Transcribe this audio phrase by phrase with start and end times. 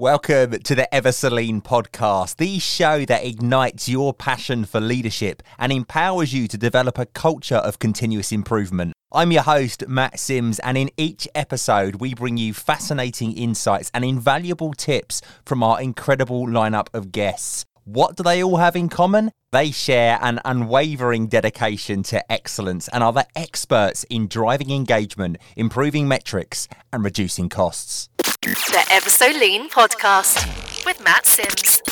[0.00, 6.32] Welcome to the Ever-So-Lean podcast, the show that ignites your passion for leadership and empowers
[6.32, 8.92] you to develop a culture of continuous improvement.
[9.10, 14.04] I'm your host, Matt Sims, and in each episode, we bring you fascinating insights and
[14.04, 17.64] invaluable tips from our incredible lineup of guests.
[17.82, 19.32] What do they all have in common?
[19.50, 26.06] They share an unwavering dedication to excellence and are the experts in driving engagement, improving
[26.06, 28.10] metrics, and reducing costs.
[28.42, 31.82] The Ever-So-Lean podcast with Matt Sims.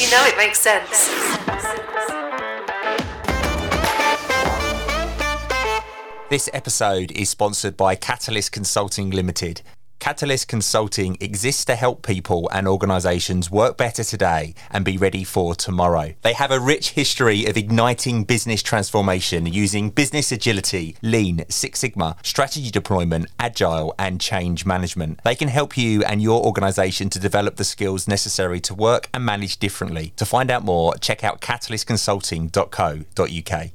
[0.00, 1.08] You know it makes sense.
[6.30, 9.60] This episode is sponsored by Catalyst Consulting Limited.
[10.02, 15.54] Catalyst Consulting exists to help people and organizations work better today and be ready for
[15.54, 16.12] tomorrow.
[16.22, 22.16] They have a rich history of igniting business transformation using business agility, lean, Six Sigma,
[22.24, 25.20] strategy deployment, agile, and change management.
[25.22, 29.24] They can help you and your organization to develop the skills necessary to work and
[29.24, 30.14] manage differently.
[30.16, 33.70] To find out more, check out catalystconsulting.co.uk.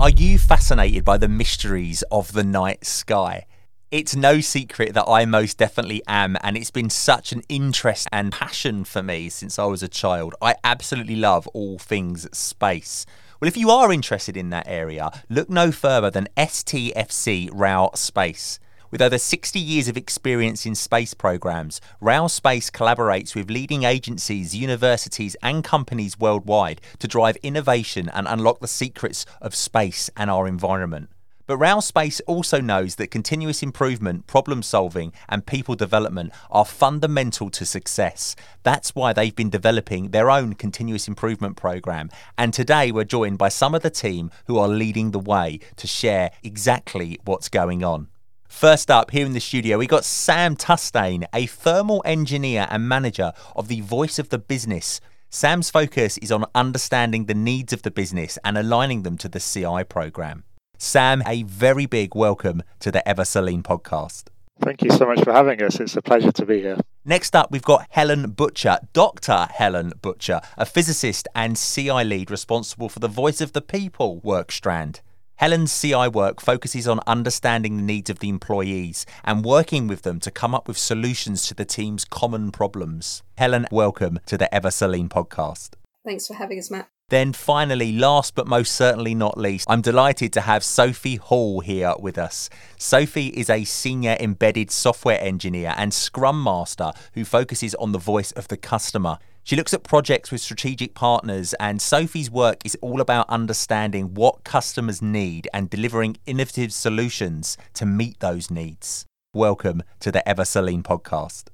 [0.00, 3.44] Are you fascinated by the mysteries of the night sky?
[3.90, 8.30] It's no secret that I most definitely am, and it's been such an interest and
[8.30, 10.34] passion for me since I was a child.
[10.42, 13.06] I absolutely love all things space.
[13.40, 18.60] Well, if you are interested in that area, look no further than STFC RAL Space.
[18.90, 24.54] With over 60 years of experience in space programs, RAL Space collaborates with leading agencies,
[24.54, 30.46] universities, and companies worldwide to drive innovation and unlock the secrets of space and our
[30.46, 31.08] environment.
[31.48, 37.48] But RAL Space also knows that continuous improvement, problem solving, and people development are fundamental
[37.48, 38.36] to success.
[38.64, 42.10] That's why they've been developing their own continuous improvement program.
[42.36, 45.86] And today we're joined by some of the team who are leading the way to
[45.86, 48.08] share exactly what's going on.
[48.46, 53.32] First up, here in the studio, we got Sam Tustain, a thermal engineer and manager
[53.56, 55.00] of the Voice of the Business.
[55.30, 59.40] Sam's focus is on understanding the needs of the business and aligning them to the
[59.40, 60.44] CI program.
[60.80, 64.28] Sam, a very big welcome to the Ever-So-Lean podcast.
[64.60, 65.80] Thank you so much for having us.
[65.80, 66.76] It's a pleasure to be here.
[67.04, 69.48] Next up, we've got Helen Butcher, Dr.
[69.50, 74.52] Helen Butcher, a physicist and CI lead responsible for the Voice of the People work
[74.52, 75.00] strand.
[75.36, 80.20] Helen's CI work focuses on understanding the needs of the employees and working with them
[80.20, 83.24] to come up with solutions to the team's common problems.
[83.36, 85.70] Helen, welcome to the Ever-So-Lean podcast.
[86.04, 86.88] Thanks for having us, Matt.
[87.10, 91.94] Then finally, last but most certainly not least, I'm delighted to have Sophie Hall here
[91.98, 92.50] with us.
[92.76, 98.30] Sophie is a senior embedded software engineer and scrum master who focuses on the voice
[98.32, 99.16] of the customer.
[99.42, 104.44] She looks at projects with strategic partners, and Sophie's work is all about understanding what
[104.44, 109.06] customers need and delivering innovative solutions to meet those needs.
[109.32, 111.44] Welcome to the Ever-So-Lean podcast.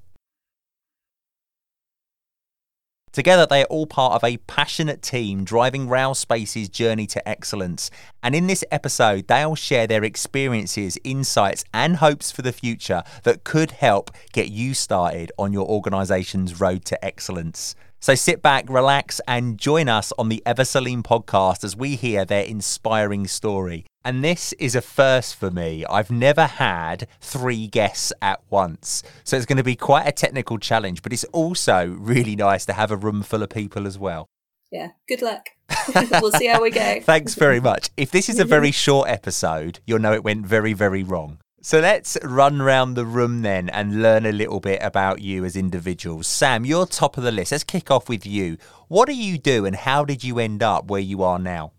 [3.15, 7.89] Together, they are all part of a passionate team driving RAL Space's journey to excellence.
[8.25, 13.45] And in this episode, they'll share their experiences, insights, and hopes for the future that
[13.45, 17.77] could help get you started on your organization's road to excellence.
[18.05, 22.45] So sit back, relax, and join us on the Ever-So-Lean podcast as we hear their
[22.45, 23.87] inspiring story.
[24.05, 25.87] And this is a first for me.
[25.87, 29.03] I've never had three guests at once.
[29.25, 32.75] So it's going to be quite a technical challenge, but it's also really nice to
[32.75, 34.27] have a room full of people as well.
[34.71, 35.47] Yeah, good luck.
[36.21, 37.01] we'll see how we go.
[37.03, 37.89] Thanks very much.
[37.97, 41.39] If this is a very short episode, you'll know it went very, very wrong.
[41.65, 45.57] So let's run round the room then and learn a little bit about you as
[45.57, 46.27] individuals.
[46.27, 47.53] Sam, you're top of the list.
[47.53, 48.59] Let's kick off with you.
[48.89, 51.73] What do you do and how did you end up where you are now?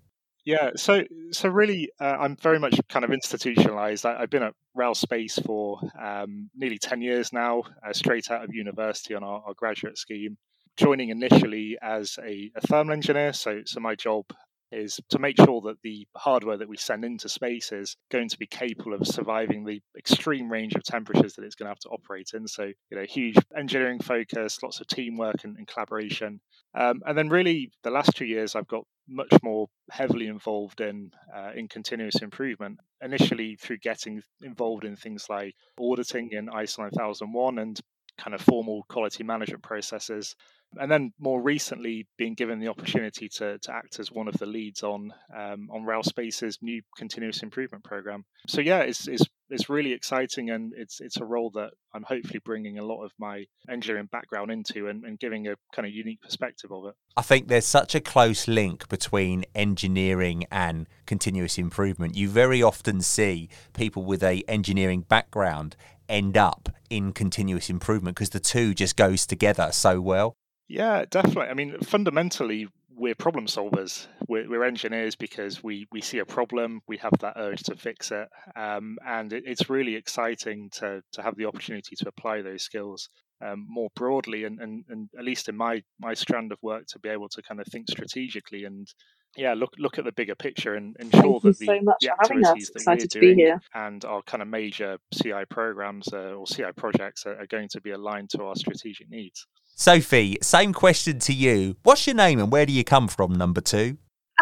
[0.44, 4.08] Yeah, so so really, uh, I'm very much kind of institutionalized.
[4.08, 8.44] I, have been at RAL Space for um, nearly 10 years now, uh, straight out
[8.44, 10.36] of university on our, our graduate scheme.
[10.78, 14.26] Joining initially as a, a thermal engineer, so so my job
[14.72, 18.38] is to make sure that the hardware that we send into space is going to
[18.38, 21.90] be capable of surviving the extreme range of temperatures that it's going to have to
[21.90, 22.48] operate in.
[22.48, 26.42] So, you know, huge engineering focus, lots of teamwork and, and collaboration.
[26.74, 31.12] Um, and then, really, the last two years, I've got much more heavily involved in
[31.36, 32.80] uh, in continuous improvement.
[33.02, 37.80] Initially, through getting involved in things like auditing in ISO 9001 and
[38.18, 40.36] kind of formal quality management processes.
[40.80, 44.46] And then more recently, being given the opportunity to, to act as one of the
[44.46, 48.26] leads on um, on RAL Space's new continuous improvement program.
[48.48, 52.40] So yeah, it's, it's it's really exciting, and it's it's a role that I'm hopefully
[52.44, 56.22] bringing a lot of my engineering background into, and, and giving a kind of unique
[56.22, 56.96] perspective of it.
[57.16, 62.16] I think there's such a close link between engineering and continuous improvement.
[62.16, 65.76] You very often see people with a engineering background
[66.10, 70.36] end up in continuous improvement because the two just goes together so well.
[70.68, 71.48] Yeah, definitely.
[71.48, 74.08] I mean, fundamentally, we're problem solvers.
[74.28, 78.12] We're, we're, engineers because we we see a problem, we have that urge to fix
[78.12, 82.64] it, um, and it, it's really exciting to to have the opportunity to apply those
[82.64, 83.10] skills
[83.42, 87.00] um, more broadly, and, and and at least in my my strand of work, to
[87.00, 88.88] be able to kind of think strategically and
[89.38, 92.84] yeah, look look at the bigger picture and ensure that the, so the activities that
[92.88, 97.48] we're doing and our kind of major CI programs uh, or CI projects are, are
[97.48, 99.46] going to be aligned to our strategic needs.
[99.78, 101.76] Sophie, same question to you.
[101.84, 103.98] What's your name and where do you come from, number two?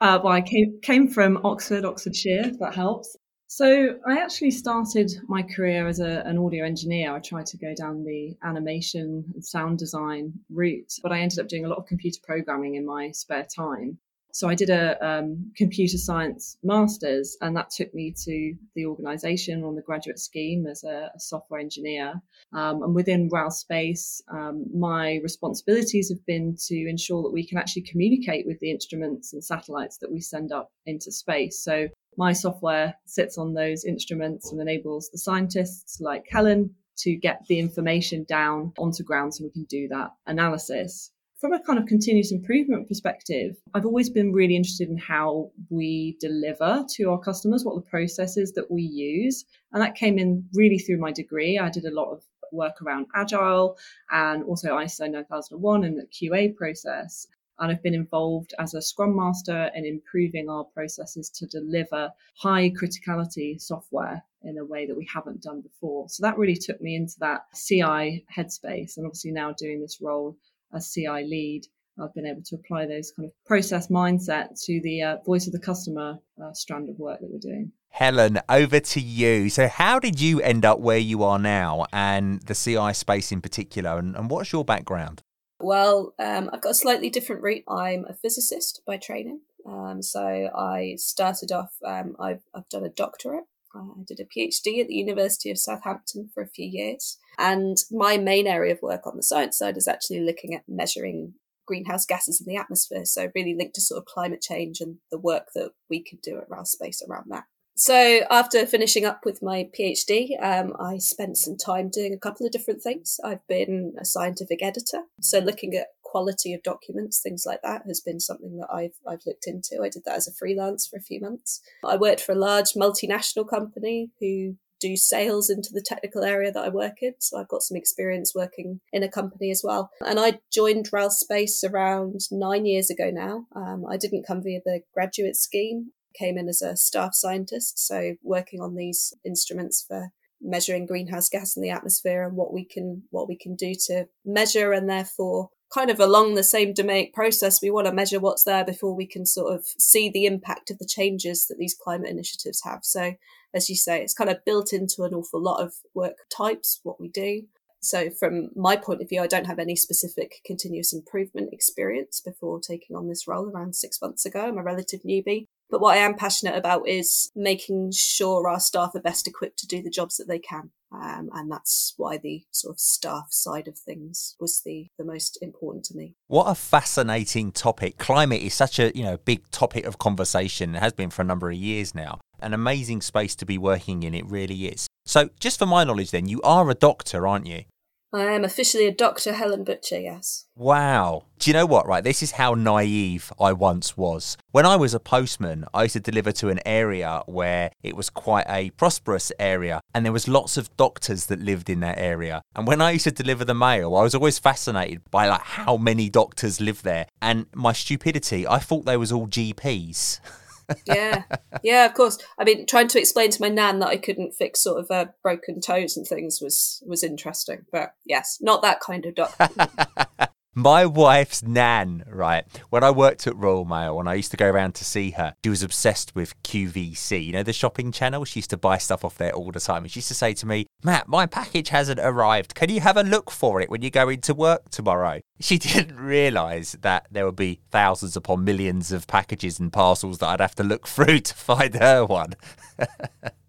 [0.00, 3.16] uh, well, I came, came from Oxford, Oxfordshire, that helps.
[3.48, 7.12] So I actually started my career as a, an audio engineer.
[7.12, 11.48] I tried to go down the animation and sound design route, but I ended up
[11.48, 13.98] doing a lot of computer programming in my spare time.
[14.34, 19.62] So I did a um, computer science master's, and that took me to the organisation
[19.62, 22.14] on the graduate scheme as a, a software engineer.
[22.54, 27.58] Um, and within RAL Space, um, my responsibilities have been to ensure that we can
[27.58, 31.62] actually communicate with the instruments and satellites that we send up into space.
[31.62, 37.42] So my software sits on those instruments and enables the scientists like Helen to get
[37.48, 41.11] the information down onto ground so we can do that analysis
[41.42, 46.16] from a kind of continuous improvement perspective, I've always been really interested in how we
[46.20, 49.44] deliver to our customers, what the processes that we use.
[49.72, 51.58] And that came in really through my degree.
[51.58, 52.22] I did a lot of
[52.52, 53.76] work around Agile
[54.12, 57.26] and also ISO 9001 and the QA process.
[57.58, 62.70] And I've been involved as a Scrum Master in improving our processes to deliver high
[62.70, 66.08] criticality software in a way that we haven't done before.
[66.08, 68.96] So that really took me into that CI headspace.
[68.96, 70.36] And obviously now doing this role
[70.74, 71.66] as CI lead,
[72.00, 75.52] I've been able to apply those kind of process mindset to the uh, voice of
[75.52, 77.72] the customer uh, strand of work that we're doing.
[77.90, 79.50] Helen, over to you.
[79.50, 83.42] So, how did you end up where you are now and the CI space in
[83.42, 83.98] particular?
[83.98, 85.22] And, and what's your background?
[85.60, 87.64] Well, um, I've got a slightly different route.
[87.68, 89.40] I'm a physicist by training.
[89.66, 94.80] Um, so, I started off, um, I've, I've done a doctorate I did a PhD
[94.80, 97.18] at the University of Southampton for a few years.
[97.38, 101.34] And my main area of work on the science side is actually looking at measuring
[101.66, 103.04] greenhouse gases in the atmosphere.
[103.04, 106.38] So, really linked to sort of climate change and the work that we could do
[106.38, 107.44] at RAL Space around that.
[107.74, 112.44] So, after finishing up with my PhD, um, I spent some time doing a couple
[112.44, 113.18] of different things.
[113.24, 118.00] I've been a scientific editor, so looking at quality of documents, things like that, has
[118.00, 119.80] been something that I've I've looked into.
[119.82, 121.62] I did that as a freelance for a few months.
[121.82, 126.64] I worked for a large multinational company who do sales into the technical area that
[126.64, 127.14] I work in.
[127.18, 129.90] So I've got some experience working in a company as well.
[130.06, 133.46] And I joined RAL Space around nine years ago now.
[133.56, 135.92] Um, I didn't come via the graduate scheme.
[136.14, 140.10] Came in as a staff scientist, so working on these instruments for
[140.42, 144.06] measuring greenhouse gas in the atmosphere and what we can what we can do to
[144.24, 148.44] measure and therefore kind of along the same DMAIC process, we want to measure what's
[148.44, 152.10] there before we can sort of see the impact of the changes that these climate
[152.10, 152.80] initiatives have.
[152.84, 153.14] So,
[153.54, 157.00] as you say, it's kind of built into an awful lot of work types, what
[157.00, 157.44] we do.
[157.82, 162.60] So, from my point of view, I don't have any specific continuous improvement experience before
[162.60, 164.46] taking on this role around six months ago.
[164.46, 165.46] I'm a relative newbie.
[165.68, 169.66] But what I am passionate about is making sure our staff are best equipped to
[169.66, 170.70] do the jobs that they can.
[170.92, 175.38] Um, and that's why the sort of staff side of things was the, the most
[175.40, 176.14] important to me.
[176.28, 177.96] What a fascinating topic.
[177.96, 180.76] Climate is such a you know big topic of conversation.
[180.76, 182.20] It has been for a number of years now.
[182.40, 184.86] An amazing space to be working in, it really is.
[185.06, 187.64] So, just for my knowledge, then, you are a doctor, aren't you?
[188.14, 189.32] I am officially a Dr.
[189.32, 190.44] Helen Butcher, yes.
[190.54, 191.24] Wow.
[191.38, 192.04] Do you know what, right?
[192.04, 194.36] This is how naive I once was.
[194.50, 198.10] When I was a postman, I used to deliver to an area where it was
[198.10, 202.42] quite a prosperous area and there was lots of doctors that lived in that area.
[202.54, 205.78] And when I used to deliver the mail, I was always fascinated by like how
[205.78, 207.06] many doctors live there.
[207.22, 210.20] And my stupidity, I thought they was all GPs.
[210.86, 211.22] yeah,
[211.62, 212.18] yeah, of course.
[212.38, 215.06] I mean, trying to explain to my nan that I couldn't fix sort of uh,
[215.22, 217.66] broken toes and things was was interesting.
[217.70, 219.48] But yes, not that kind of doctor.
[220.54, 222.44] My wife's nan, right?
[222.68, 225.34] When I worked at Royal Mail and I used to go around to see her,
[225.42, 228.26] she was obsessed with QVC, you know, the shopping channel.
[228.26, 229.84] She used to buy stuff off there all the time.
[229.84, 232.54] And she used to say to me, Matt, my package hasn't arrived.
[232.54, 235.20] Can you have a look for it when you go into work tomorrow?
[235.40, 240.28] She didn't realise that there would be thousands upon millions of packages and parcels that
[240.28, 242.34] I'd have to look through to find her one.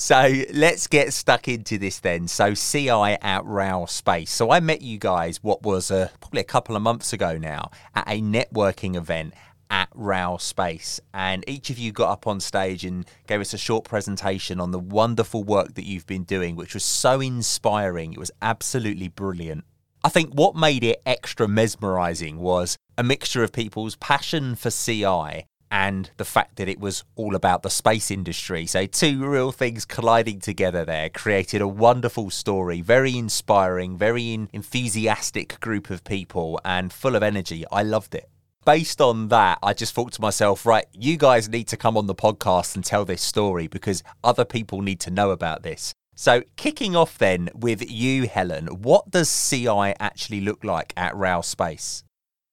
[0.00, 2.28] So let's get stuck into this then.
[2.28, 4.30] So CI at RAL Space.
[4.30, 7.72] So I met you guys, what was uh, probably a couple of months ago now,
[7.96, 9.34] at a networking event.
[9.70, 11.00] at RAL Space.
[11.12, 14.70] And each of you got up on stage and gave us a short presentation on
[14.70, 18.12] the wonderful work that you've been doing, which was so inspiring.
[18.12, 19.64] It was absolutely brilliant.
[20.04, 25.44] I think what made it extra mesmerizing was a mixture of people's passion for CI
[25.70, 28.66] and the fact that it was all about the space industry.
[28.66, 35.60] So, two real things colliding together there created a wonderful story, very inspiring, very enthusiastic
[35.60, 37.64] group of people, and full of energy.
[37.70, 38.28] I loved it.
[38.64, 42.06] Based on that, I just thought to myself, right, you guys need to come on
[42.06, 45.94] the podcast and tell this story because other people need to know about this.
[46.14, 51.44] So, kicking off then with you, Helen, what does CI actually look like at RAL
[51.44, 52.02] Space?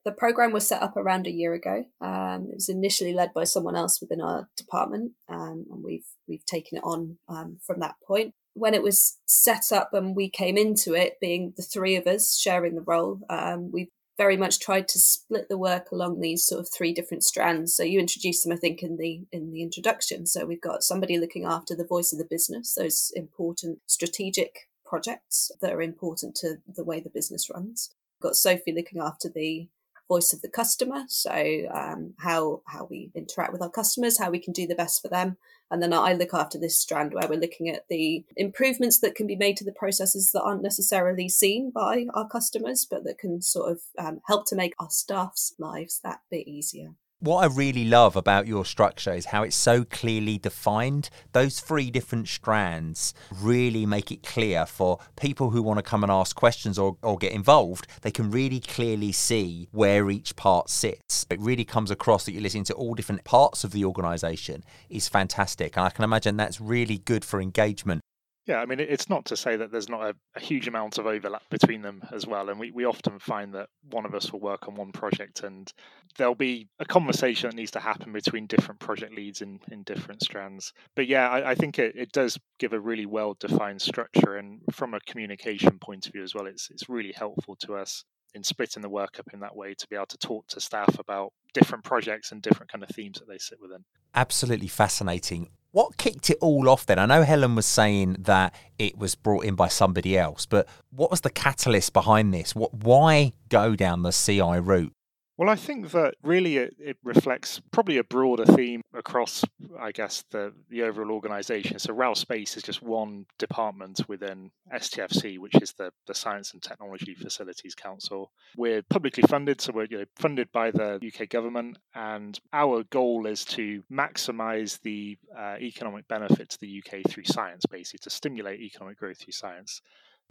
[0.05, 1.85] The program was set up around a year ago.
[1.99, 6.45] Um, it was initially led by someone else within our department, um, and we've we've
[6.45, 8.33] taken it on um, from that point.
[8.53, 12.37] When it was set up and we came into it, being the three of us
[12.37, 16.61] sharing the role, um, we very much tried to split the work along these sort
[16.61, 17.75] of three different strands.
[17.75, 20.27] So you introduced them, I think, in the in the introduction.
[20.27, 25.51] So we've got somebody looking after the voice of the business, those important strategic projects
[25.61, 27.89] that are important to the way the business runs.
[28.15, 29.67] We've got Sophie looking after the
[30.07, 31.03] voice of the customer.
[31.07, 31.31] So
[31.73, 35.07] um, how how we interact with our customers, how we can do the best for
[35.07, 35.37] them,
[35.71, 39.25] and then I look after this strand where we're looking at the improvements that can
[39.25, 43.41] be made to the processes that aren't necessarily seen by our customers, but that can
[43.41, 46.93] sort of um, help to make our staff's lives that bit easier.
[47.19, 51.09] What I really love about your structure is how it's so clearly defined.
[51.31, 56.11] Those three different strands really make it clear for people who want to come and
[56.11, 57.87] ask questions or, or get involved.
[58.01, 61.25] They can really clearly see where each part sits.
[61.29, 65.07] It really comes across that you're listening to all different parts of the organisation is
[65.07, 65.77] fantastic.
[65.77, 68.01] And I can imagine that's really good for engagement
[68.45, 71.07] yeah, I mean, it's not to say that there's not a, a, huge amount of
[71.07, 72.49] overlap between them as well.
[72.49, 75.71] And we, we often find that one of us will work on one project and
[76.17, 80.23] there'll be a conversation that needs to happen between different project leads in, in different
[80.23, 80.73] strands.
[80.95, 84.35] But yeah, I, I think it, it does give a really well defined structure.
[84.35, 88.05] And from a communication point of view as well, it's, it's really helpful to us
[88.35, 90.99] in splitting the work up in that way to be able to talk to staff
[90.99, 93.85] about different projects and different kind of themes that they sit within.
[94.13, 95.49] Absolutely fascinating.
[95.71, 96.99] What kicked it all off then?
[96.99, 101.11] I know Helen was saying that it was brought in by somebody else, but what
[101.11, 102.53] was the catalyst behind this?
[102.53, 104.93] What, why go down the CI route?
[105.37, 109.43] Well, I think that really it, it, reflects probably a broader theme across,
[109.77, 111.77] I guess, the, the overall organization.
[111.77, 116.63] So, RAL Space is just one department within STFC, which is the, the Science and
[116.63, 118.31] Technology Facilities Council.
[118.55, 123.27] We're publicly funded, so we're you know, funded by the UK government, and our goal
[123.27, 128.61] is to maximize the uh, economic benefit to the UK through science, basically, to stimulate
[128.61, 129.81] economic growth through science.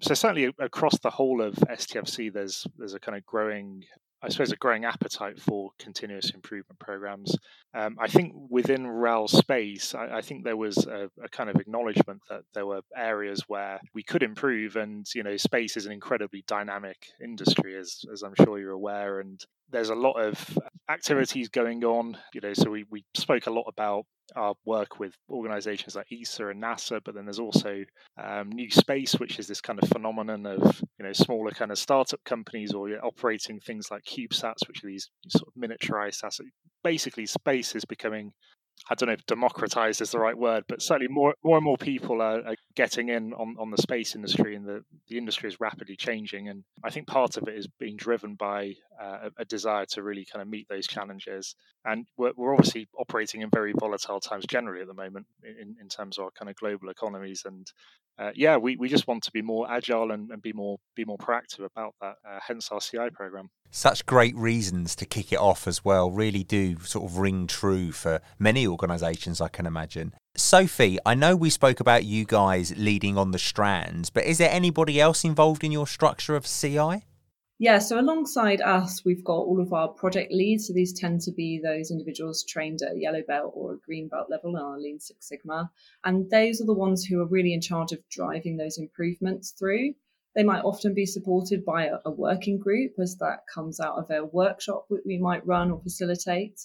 [0.01, 3.85] So certainly across the whole of STFC, there's there's a kind of growing
[4.25, 7.37] I suppose, a growing appetite for continuous improvement programs.
[7.75, 11.57] Um, I think within RAL space, I, I think there was a, a, kind of
[11.57, 15.93] acknowledgement that there were areas where we could improve, and you know, space is an
[15.93, 19.39] incredibly dynamic industry, as as I'm sure you're aware, and
[19.75, 22.17] there's a lot of activities going on.
[22.33, 24.05] You know, so we we spoke a lot about
[24.37, 27.85] our work with organizations like ESA and NASA, but then there's also
[28.23, 31.79] um, New Space, which is this kind of phenomenon of you know smaller kind of
[31.79, 36.41] startup companies or operating things like CubeSats, which are these sort of miniaturized sats.
[36.83, 38.33] Basically, space is becoming
[38.91, 41.79] I don't know if democratized is the right word, but certainly more more and more
[41.79, 45.61] people are, are, getting in on, on the space industry, and the, the industry is
[45.61, 46.49] rapidly changing.
[46.49, 50.27] And I think part of it is being driven by uh, a, desire to really
[50.31, 51.55] kind of meet those challenges.
[51.85, 55.89] And we're, we're, obviously operating in very volatile times generally at the moment in, in
[55.89, 57.43] terms of our kind of global economies.
[57.45, 57.67] And
[58.19, 61.05] uh, yeah, we, we just want to be more agile and, and be more be
[61.05, 62.15] more proactive about that.
[62.29, 63.51] Uh, hence our CI program.
[63.71, 66.11] Such great reasons to kick it off as well.
[66.11, 70.15] Really do sort of ring true for many organisations, I can imagine.
[70.37, 74.51] Sophie, I know we spoke about you guys leading on the strands, but is there
[74.51, 77.05] anybody else involved in your structure of CI?
[77.61, 80.67] Yeah, so alongside us, we've got all of our project leads.
[80.67, 84.09] So these tend to be those individuals trained at a yellow belt or a green
[84.09, 85.71] belt level in our Lean Six Sigma.
[86.05, 89.95] And those are the ones who are really in charge of driving those improvements through.
[90.35, 94.11] They might often be supported by a, a working group as that comes out of
[94.11, 96.61] a workshop that we might run or facilitate.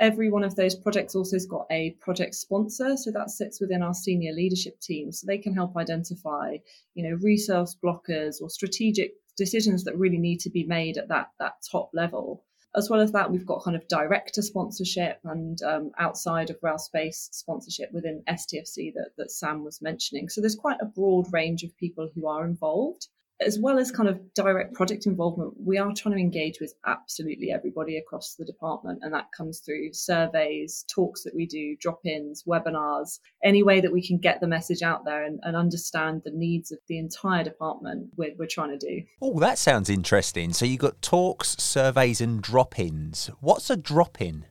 [0.00, 3.82] Every one of those projects also has got a project sponsor, so that sits within
[3.82, 6.56] our senior leadership team, so they can help identify,
[6.94, 11.30] you know, resource blockers or strategic decisions that really need to be made at that
[11.38, 12.44] that top level.
[12.76, 16.78] As well as that, we've got kind of director sponsorship and um, outside of RAL
[16.78, 20.28] Space sponsorship within STFC that, that Sam was mentioning.
[20.28, 23.06] So there's quite a broad range of people who are involved.
[23.40, 27.50] As well as kind of direct project involvement, we are trying to engage with absolutely
[27.50, 29.00] everybody across the department.
[29.02, 33.92] And that comes through surveys, talks that we do, drop ins, webinars, any way that
[33.92, 37.44] we can get the message out there and, and understand the needs of the entire
[37.44, 39.02] department we're, we're trying to do.
[39.20, 40.52] Oh, that sounds interesting.
[40.52, 43.30] So you've got talks, surveys, and drop ins.
[43.40, 44.46] What's a drop in?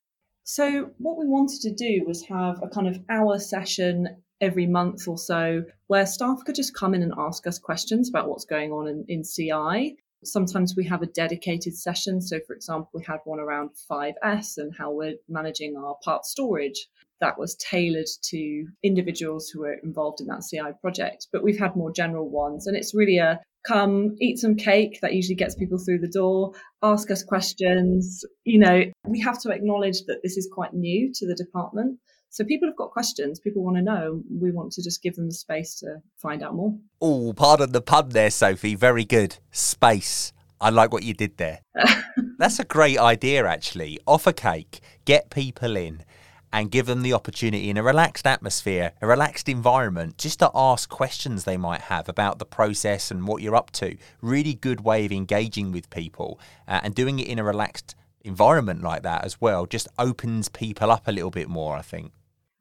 [0.45, 5.07] So, what we wanted to do was have a kind of hour session every month
[5.07, 8.71] or so where staff could just come in and ask us questions about what's going
[8.71, 9.95] on in, in CI.
[10.23, 12.21] Sometimes we have a dedicated session.
[12.21, 16.87] So, for example, we had one around 5S and how we're managing our part storage.
[17.19, 21.27] That was tailored to individuals who were involved in that CI project.
[21.31, 25.13] But we've had more general ones, and it's really a come eat some cake that
[25.13, 26.51] usually gets people through the door
[26.83, 31.25] ask us questions you know we have to acknowledge that this is quite new to
[31.25, 31.97] the department
[32.33, 34.23] so people have got questions, people want to know.
[34.27, 36.75] We want to just give them the space to find out more.
[36.99, 38.73] Oh, pardon the pun there, Sophie.
[38.73, 39.37] Very good.
[39.51, 40.33] Space.
[40.59, 41.59] I like what you did there.
[42.39, 43.99] That's a great idea, actually.
[44.07, 46.03] Offer cake, get people in,
[46.51, 50.89] and give them the opportunity in a relaxed atmosphere, a relaxed environment, just to ask
[50.89, 53.95] questions they might have about the process and what you're up to.
[54.23, 58.81] Really good way of engaging with people uh, and doing it in a relaxed environment
[58.81, 62.11] like that as well just opens people up a little bit more, I think.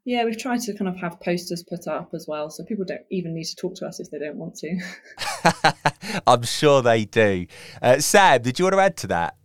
[0.04, 3.02] Yeah, we've tried to kind of have posters put up as well, so people don't
[3.11, 6.23] even need to talk to us if they don't want to.
[6.26, 7.47] I'm sure they do.
[7.80, 9.37] Uh, Sam, did you want to add to that?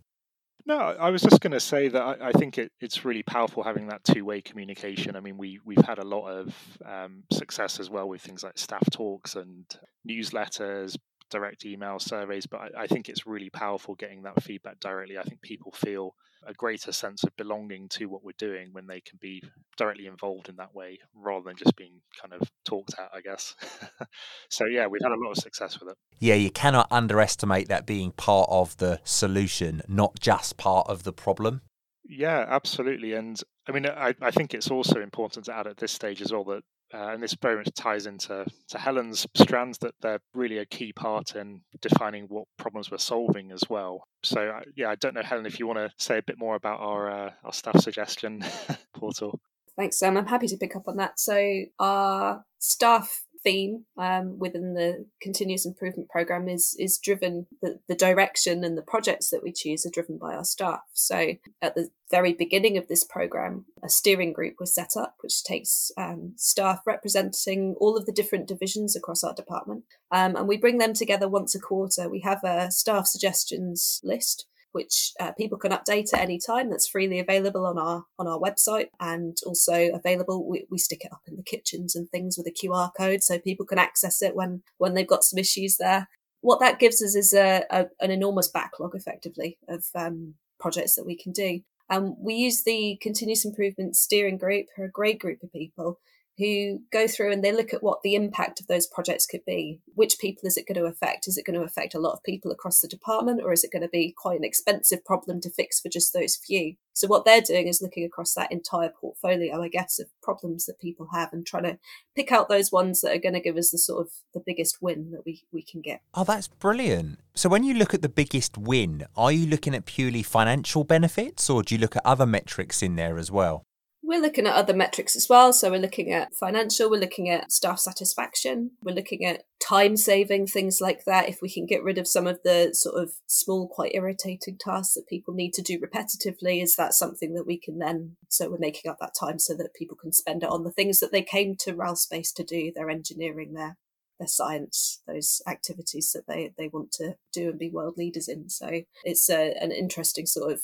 [0.66, 3.62] No, I was just going to say that I, I think it, it's really powerful
[3.62, 5.16] having that two-way communication.
[5.16, 8.58] I mean, we we've had a lot of um, success as well with things like
[8.58, 9.64] staff talks and
[10.06, 10.96] newsletters,
[11.30, 15.18] direct email surveys, but I, I, think it's really powerful getting that feedback directly.
[15.18, 16.14] I think people feel
[16.46, 19.42] a greater sense of belonging to what we're doing when they can be
[19.76, 23.54] directly involved in that way rather than just being kind of talked at, I guess.
[24.50, 25.96] so, yeah, we've had a lot of success with it.
[26.18, 31.12] Yeah, you cannot underestimate that being part of the solution, not just part of the
[31.12, 31.62] problem.
[32.08, 33.12] Yeah, absolutely.
[33.12, 36.32] And I mean, I, I think it's also important to add at this stage as
[36.32, 40.58] well that uh, and this very much ties into to Helen's strands that they're really
[40.58, 44.04] a key part in defining what problems we're solving as well.
[44.22, 46.54] So uh, yeah, I don't know, Helen, if you want to say a bit more
[46.54, 48.44] about our uh, our staff suggestion
[48.94, 49.40] portal.
[49.76, 50.16] Thanks, Sam.
[50.16, 51.20] I'm happy to pick up on that.
[51.20, 57.94] So our staff theme um, within the continuous improvement program is is driven the, the
[57.94, 60.80] direction and the projects that we choose are driven by our staff.
[60.92, 65.44] So at the very beginning of this program a steering group was set up which
[65.44, 69.84] takes um, staff representing all of the different divisions across our department.
[70.10, 72.08] Um, and we bring them together once a quarter.
[72.08, 74.46] We have a staff suggestions list
[74.78, 76.70] which uh, people can update at any time.
[76.70, 80.48] That's freely available on our on our website and also available.
[80.48, 83.40] We, we stick it up in the kitchens and things with a QR code so
[83.40, 86.08] people can access it when when they've got some issues there.
[86.42, 91.06] What that gives us is a, a an enormous backlog, effectively, of um, projects that
[91.06, 91.60] we can do.
[91.90, 95.98] And we use the continuous improvement steering group, who are a great group of people
[96.38, 99.80] who go through and they look at what the impact of those projects could be.
[99.94, 101.26] Which people is it going to affect?
[101.26, 103.72] Is it going to affect a lot of people across the department, or is it
[103.72, 106.74] going to be quite an expensive problem to fix for just those few?
[106.94, 110.80] So, what they're doing is looking across that entire portfolio, I guess, of problems that
[110.80, 111.78] people have and trying to
[112.16, 114.78] pick out those ones that are going to give us the sort of the biggest
[114.80, 116.00] win that we, we can get.
[116.14, 117.20] Oh, that's brilliant.
[117.34, 121.50] So, when you look at the biggest win, are you looking at purely financial benefits,
[121.50, 123.64] or do you look at other metrics in there as well?
[124.08, 125.52] We're looking at other metrics as well.
[125.52, 130.46] So we're looking at financial, we're looking at staff satisfaction, we're looking at time saving,
[130.46, 131.28] things like that.
[131.28, 134.94] If we can get rid of some of the sort of small, quite irritating tasks
[134.94, 138.56] that people need to do repetitively, is that something that we can then, so we're
[138.56, 141.20] making up that time so that people can spend it on the things that they
[141.20, 143.76] came to RAL Space to do, their engineering, their
[144.18, 148.48] their science, those activities that they, they want to do and be world leaders in.
[148.48, 150.60] So it's a, an interesting sort of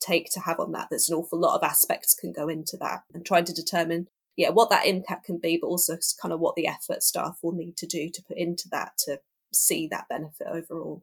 [0.00, 0.88] take to have on that.
[0.90, 4.50] There's an awful lot of aspects can go into that and trying to determine, yeah,
[4.50, 7.76] what that impact can be, but also kind of what the effort staff will need
[7.78, 9.20] to do to put into that to
[9.52, 11.02] see that benefit overall.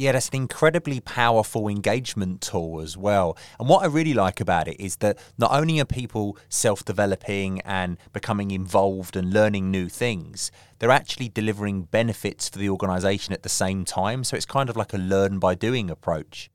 [0.00, 3.36] Yeah, that's an incredibly powerful engagement tool as well.
[3.58, 7.60] And what I really like about it is that not only are people self developing
[7.66, 13.42] and becoming involved and learning new things, they're actually delivering benefits for the organisation at
[13.42, 14.24] the same time.
[14.24, 16.50] So it's kind of like a learn by doing approach.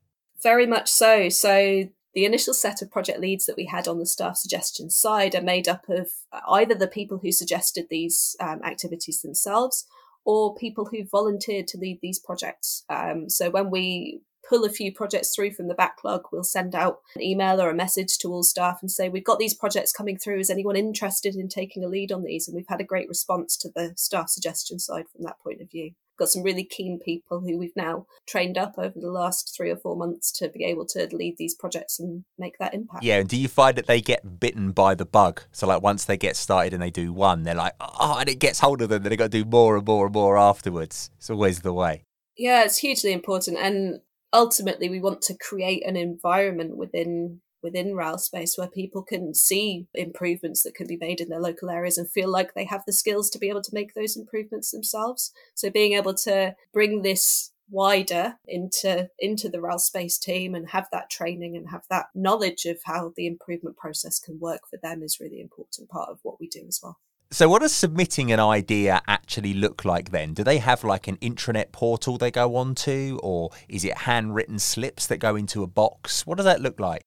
[0.46, 1.28] Very much so.
[1.30, 5.34] So the initial set of project leads that we had on the staff suggestion side
[5.34, 6.08] are made up of
[6.48, 9.88] either the people who suggested these um, activities themselves
[10.24, 12.84] or people who volunteered to lead these projects.
[12.90, 17.00] Um, so when we pull a few projects through from the backlog, we'll send out
[17.16, 20.20] an email or a message to all staff and say, We've got these projects coming
[20.20, 20.42] through.
[20.42, 22.48] Is anyone interested in taking a lead on these?
[22.48, 25.72] And we've had a great response to the staff suggestion side from that point of
[25.72, 25.94] view.
[26.18, 29.76] Got some really keen people who we've now trained up over the last three or
[29.76, 33.04] four months to be able to lead these projects and make that impact.
[33.04, 35.42] Yeah, and do you find that they get bitten by the bug?
[35.52, 38.40] So, like, once they get started and they do one, they're like, oh, and it
[38.40, 41.10] gets hold of them, then they got to do more and more and more afterwards.
[41.18, 42.06] It's always the way.
[42.38, 43.58] Yeah, it's hugely important.
[43.58, 44.00] And
[44.34, 49.88] ultimately we want to create an environment within within RAL space where people can see
[49.96, 52.94] improvements that can be made in their local areas and feel like they have the
[52.94, 55.34] skills to be able to make those improvements themselves.
[55.56, 60.88] So being able to bring this wider into into the RAL space team and have
[60.92, 65.02] that training and have that knowledge of how the improvement process can work for them
[65.02, 67.00] is really important part of what we do as well.
[67.32, 70.34] So, what does submitting an idea actually look like then?
[70.34, 74.60] Do they have like an intranet portal they go on to, or is it handwritten
[74.60, 76.26] slips that go into a box?
[76.28, 77.02] What does that look like?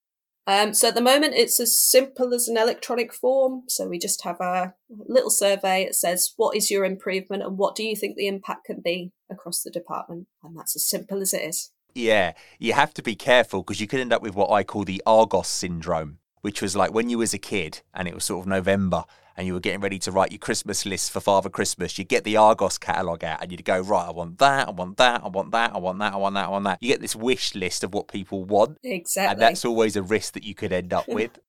[0.49, 3.65] Um, so, at the moment, it's as simple as an electronic form.
[3.67, 5.83] So, we just have a little survey.
[5.83, 9.11] It says, What is your improvement and what do you think the impact can be
[9.29, 10.25] across the department?
[10.43, 11.69] And that's as simple as it is.
[11.93, 14.85] Yeah, you have to be careful because you could end up with what I call
[14.85, 18.41] the Argos syndrome, which was like when you was a kid and it was sort
[18.41, 19.05] of November
[19.39, 22.25] and you were getting ready to write your Christmas list for Father Christmas, you'd get
[22.25, 25.29] the Argos catalogue out and you'd go, right, I want that, I want that, I
[25.29, 26.77] want that, I want that, I want that, I want that.
[26.81, 28.77] You get this wish list of what people want.
[28.83, 29.31] Exactly.
[29.31, 31.39] And that's always a risk that you could end up with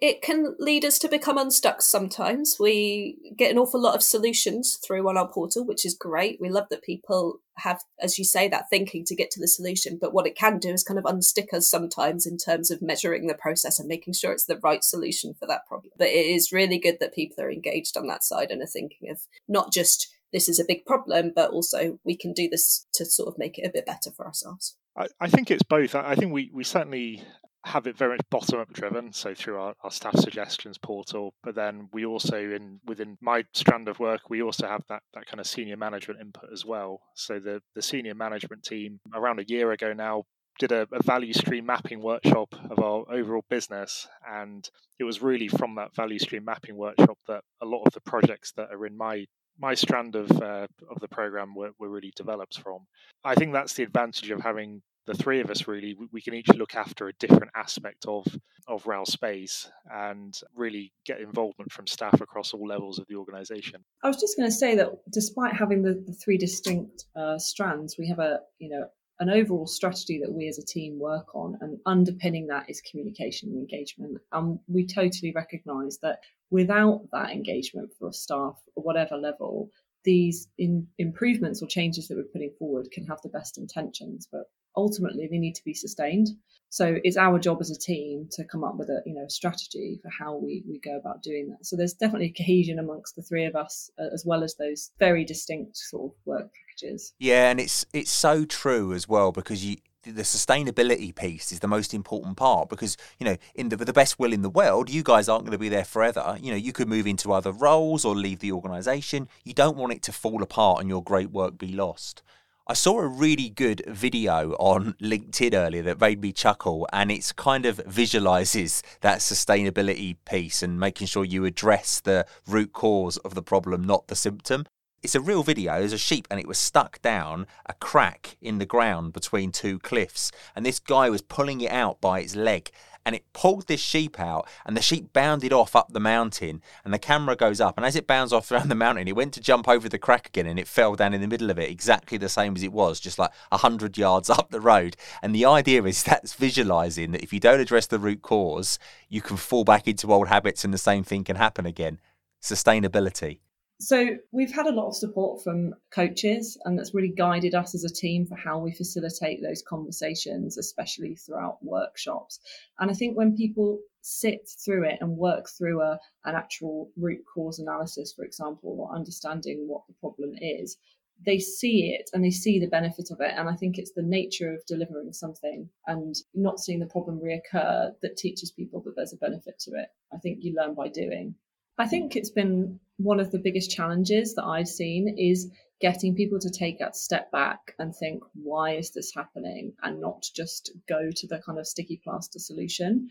[0.00, 2.56] it can lead us to become unstuck sometimes.
[2.58, 6.40] We get an awful lot of solutions through on our portal, which is great.
[6.40, 9.98] We love that people have, as you say, that thinking to get to the solution.
[10.00, 13.26] But what it can do is kind of unstick us sometimes in terms of measuring
[13.26, 15.92] the process and making sure it's the right solution for that problem.
[15.96, 19.10] But it is really good that people are engaged on that side and are thinking
[19.10, 23.04] of not just this is a big problem, but also we can do this to
[23.04, 24.76] sort of make it a bit better for ourselves.
[24.96, 25.94] I, I think it's both.
[25.94, 27.22] I think we, we certainly
[27.68, 31.34] have it very much bottom up driven, so through our, our staff suggestions portal.
[31.42, 35.26] But then we also in within my strand of work, we also have that that
[35.26, 37.00] kind of senior management input as well.
[37.14, 40.24] So the the senior management team around a year ago now
[40.58, 45.46] did a, a, value stream mapping workshop of our overall business and it was really
[45.46, 48.96] from that value stream mapping workshop that a lot of the projects that are in
[48.96, 49.24] my
[49.60, 52.80] my strand of uh, of the program were, were really developed from
[53.24, 56.48] i think that's the advantage of having the three of us really we can each
[56.54, 58.26] look after a different aspect of
[58.68, 63.82] of RAL space and really get involvement from staff across all levels of the organization.
[64.04, 67.96] I was just going to say that despite having the, the three distinct uh, strands,
[67.98, 68.84] we have a you know
[69.20, 73.48] an overall strategy that we as a team work on, and underpinning that is communication
[73.48, 74.18] and engagement.
[74.32, 79.70] And we totally recognise that without that engagement for staff, at whatever level,
[80.04, 84.44] these in, improvements or changes that we're putting forward can have the best intentions, but
[84.76, 86.28] ultimately they need to be sustained.
[86.70, 89.98] So it's our job as a team to come up with a you know strategy
[90.02, 91.64] for how we, we go about doing that.
[91.64, 95.76] So there's definitely cohesion amongst the three of us, as well as those very distinct
[95.76, 97.14] sort of work packages.
[97.18, 101.68] Yeah, and it's it's so true as well because you the sustainability piece is the
[101.68, 105.02] most important part because you know in the, the best will in the world you
[105.02, 108.04] guys aren't going to be there forever you know you could move into other roles
[108.04, 111.58] or leave the organization you don't want it to fall apart and your great work
[111.58, 112.22] be lost
[112.70, 117.32] I saw a really good video on LinkedIn earlier that made me chuckle, and it's
[117.32, 123.34] kind of visualizes that sustainability piece and making sure you address the root cause of
[123.34, 124.66] the problem, not the symptom.
[125.02, 125.78] It's a real video.
[125.78, 129.78] There's a sheep, and it was stuck down a crack in the ground between two
[129.78, 132.70] cliffs, and this guy was pulling it out by its leg
[133.08, 136.92] and it pulled this sheep out and the sheep bounded off up the mountain and
[136.92, 139.40] the camera goes up and as it bounds off around the mountain it went to
[139.40, 142.18] jump over the crack again and it fell down in the middle of it exactly
[142.18, 144.94] the same as it was just like 100 yards up the road.
[145.22, 149.22] And the idea is that's visualizing that if you don't address the root cause you
[149.22, 152.00] can fall back into old habits and the same thing can happen again.
[152.42, 153.38] Sustainability
[153.80, 157.84] so we've had a lot of support from coaches, and that's really guided us as
[157.84, 162.40] a team for how we facilitate those conversations, especially throughout workshops.
[162.80, 167.20] And I think when people sit through it and work through a, an actual root
[167.32, 170.76] cause analysis, for example, or understanding what the problem is,
[171.24, 173.34] they see it and they see the benefit of it.
[173.36, 177.92] And I think it's the nature of delivering something and not seeing the problem reoccur
[178.02, 179.88] that teaches people that there's a benefit to it.
[180.12, 181.34] I think you learn by doing.
[181.76, 186.38] I think it's been one of the biggest challenges that I've seen is getting people
[186.40, 189.72] to take that step back and think, why is this happening?
[189.82, 193.08] And not just go to the kind of sticky plaster solution.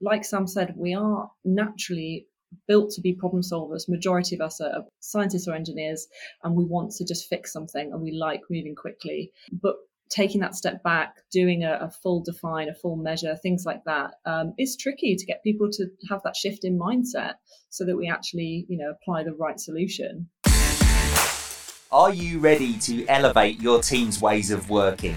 [0.00, 2.26] Like Sam said, we are naturally
[2.68, 3.88] built to be problem solvers.
[3.88, 6.06] Majority of us are scientists or engineers,
[6.44, 9.32] and we want to just fix something and we like moving quickly.
[9.52, 9.74] But
[10.14, 14.12] taking that step back, doing a, a, full define, a full measure, things like that,
[14.26, 17.32] um, it's tricky to get people to have that shift in mindset
[17.68, 20.28] so that we actually, you know, apply the right solution.
[21.90, 25.16] Are you ready to elevate your team's ways of working?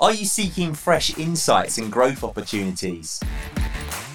[0.00, 3.20] Are you seeking fresh insights and growth opportunities?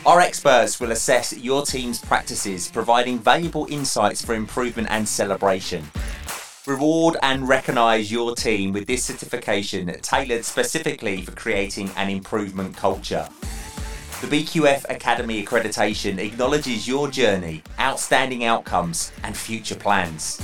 [0.06, 5.84] Our experts will assess your team's practices, providing valuable insights for improvement and celebration.
[6.66, 13.30] Reward and recognise your team with this certification tailored specifically for creating an improvement culture.
[14.22, 20.42] The BQF Academy accreditation acknowledges your journey, outstanding outcomes, and future plans.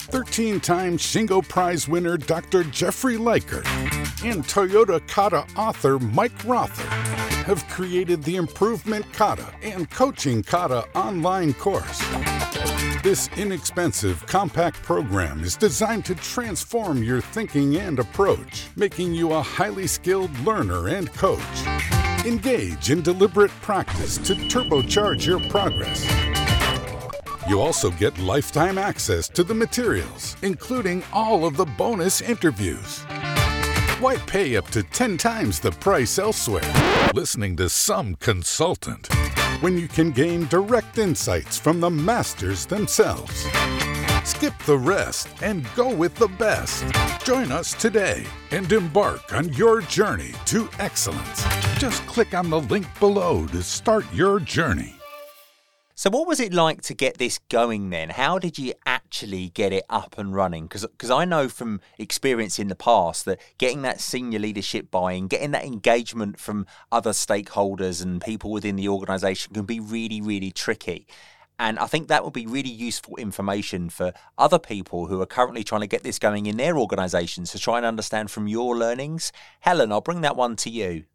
[0.08, 2.64] 13 time Shingo Prize winner Dr.
[2.64, 3.62] Jeffrey Liker
[4.24, 6.84] and Toyota Kata author Mike Rother
[7.44, 12.02] have created the Improvement Kata and Coaching Kata online course.
[13.04, 19.42] This inexpensive, compact program is designed to transform your thinking and approach, making you a
[19.42, 21.42] highly skilled learner and coach.
[22.26, 26.06] Engage in deliberate practice to turbocharge your progress
[27.50, 33.04] you also get lifetime access to the materials, including all of the bonus interviews.
[34.00, 36.74] Why pay up to 10 times the price elsewhere
[37.14, 39.08] listening to some consultant
[39.62, 43.48] when you can gain direct insights from the masters themselves?
[44.24, 46.84] Skip the rest and go with the best.
[47.24, 51.46] Join us today and embark on your journey to excellence.
[51.78, 54.97] Just click on the link below to start your journey.
[56.00, 58.12] So, what was it like to get this going then?
[58.12, 60.68] How did you actually get it up and running?
[60.68, 65.28] Because I know from experience in the past that getting that senior leadership buy in,
[65.28, 70.52] getting that engagement from other stakeholders and people within the organisation can be really, really
[70.52, 71.08] tricky.
[71.58, 75.64] And I think that would be really useful information for other people who are currently
[75.64, 79.32] trying to get this going in their organisations to try and understand from your learnings.
[79.62, 81.06] Helen, I'll bring that one to you.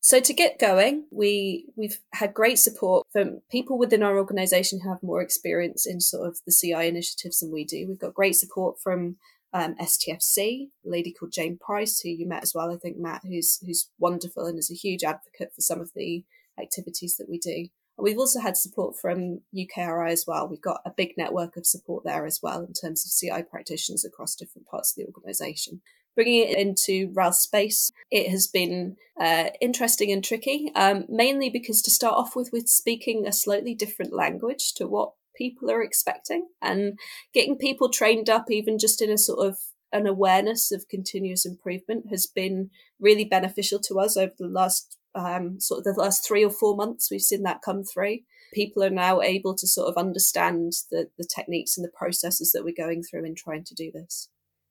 [0.00, 4.88] So to get going, we we've had great support from people within our organisation who
[4.88, 7.86] have more experience in sort of the CI initiatives than we do.
[7.88, 9.16] We've got great support from
[9.52, 13.22] um, STFC, a lady called Jane Price, who you met as well, I think Matt,
[13.24, 16.24] who's who's wonderful and is a huge advocate for some of the
[16.60, 17.68] activities that we do.
[17.96, 20.46] And we've also had support from UKRI as well.
[20.46, 24.04] We've got a big network of support there as well in terms of CI practitioners
[24.04, 25.80] across different parts of the organisation
[26.18, 31.80] bringing it into RAL space, it has been uh, interesting and tricky, um, mainly because
[31.80, 36.48] to start off with, with speaking a slightly different language to what people are expecting
[36.60, 36.98] and
[37.32, 39.58] getting people trained up, even just in a sort of
[39.92, 45.60] an awareness of continuous improvement has been really beneficial to us over the last um,
[45.60, 47.12] sort of the last three or four months.
[47.12, 48.18] We've seen that come through.
[48.52, 52.64] People are now able to sort of understand the, the techniques and the processes that
[52.64, 54.28] we're going through in trying to do this.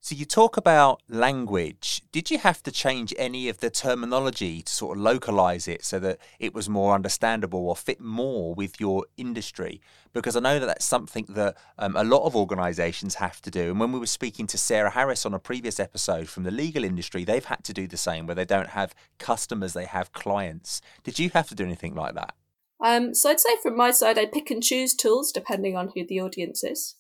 [0.08, 2.02] So you talk about language.
[2.14, 6.00] Did you have to change any of the terminology to sort of localize it so
[6.00, 9.82] that it was more understandable or fit more with your industry?
[10.14, 13.72] Because I know that that's something that um, a lot of organizations have to do.
[13.72, 16.86] And when we were speaking to Sarah Harris on a previous episode from the legal
[16.86, 20.80] industry, they've had to do the same where they don't have customers, they have clients.
[21.04, 22.34] Did you have to do anything like that?
[22.82, 26.08] Um, so I'd say from my side, I pick and choose tools depending on who
[26.08, 26.96] the audience is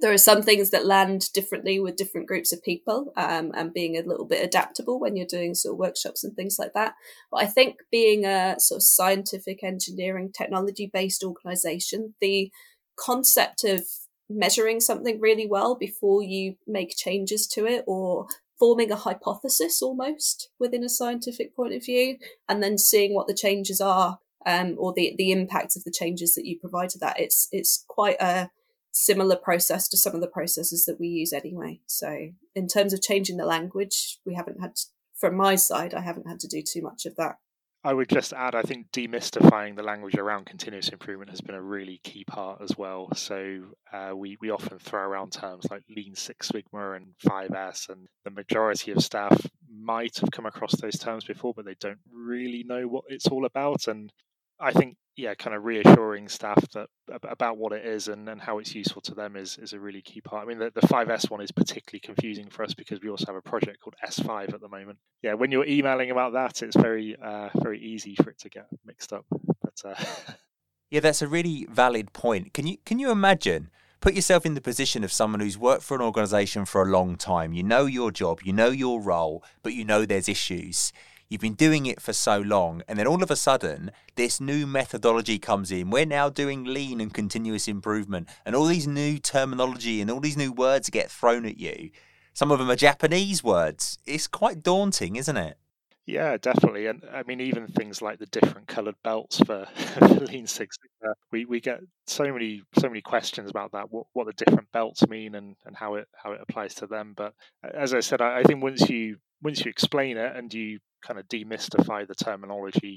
[0.00, 3.96] there are some things that land differently with different groups of people um, and being
[3.96, 6.94] a little bit adaptable when you're doing sort of workshops and things like that.
[7.30, 12.50] But i think being a sort of scientific engineering technology based organization the
[12.98, 13.82] concept of
[14.28, 18.26] measuring something really well before you make changes to it or
[18.58, 23.34] forming a hypothesis almost within a scientific point of view and then seeing what the
[23.34, 27.18] changes are um, or the the impact of the changes that you provide to that
[27.18, 28.50] it's it's quite a
[28.92, 31.80] similar process to some of the processes that we use anyway.
[31.86, 34.82] So in terms of changing the language, we haven't had, to,
[35.14, 37.36] from my side, I haven't had to do too much of that.
[37.84, 41.62] I would just add, I think demystifying the language around continuous improvement has been a
[41.62, 43.08] really key part as well.
[43.14, 48.08] So uh, we we often throw around terms like Lean Six Sigma and 5S, and
[48.24, 52.64] the majority of staff might have come across those terms before, but they don't really
[52.66, 53.86] know what it's all about.
[53.86, 54.12] And
[54.60, 56.88] I think yeah, kind of reassuring staff that
[57.24, 60.00] about what it is and, and how it's useful to them is is a really
[60.00, 60.44] key part.
[60.44, 63.34] I mean, the, the 5S one is particularly confusing for us because we also have
[63.34, 64.98] a project called S5 at the moment.
[65.22, 68.66] Yeah, when you're emailing about that, it's very uh, very easy for it to get
[68.84, 69.24] mixed up.
[69.60, 70.04] But uh...
[70.90, 72.54] yeah, that's a really valid point.
[72.54, 73.70] Can you can you imagine?
[74.00, 77.16] Put yourself in the position of someone who's worked for an organization for a long
[77.16, 77.52] time.
[77.52, 80.92] You know your job, you know your role, but you know there's issues
[81.28, 84.66] You've been doing it for so long, and then all of a sudden, this new
[84.66, 85.90] methodology comes in.
[85.90, 90.38] We're now doing lean and continuous improvement, and all these new terminology and all these
[90.38, 91.90] new words get thrown at you.
[92.32, 93.98] Some of them are Japanese words.
[94.06, 95.58] It's quite daunting, isn't it?
[96.06, 96.86] Yeah, definitely.
[96.86, 101.14] And I mean, even things like the different coloured belts for, for Lean Six Sigma,
[101.30, 103.92] we, we get so many so many questions about that.
[103.92, 107.12] What what the different belts mean and, and how it how it applies to them.
[107.14, 110.78] But as I said, I, I think once you once you explain it and you
[111.02, 112.96] kind of demystify the terminology,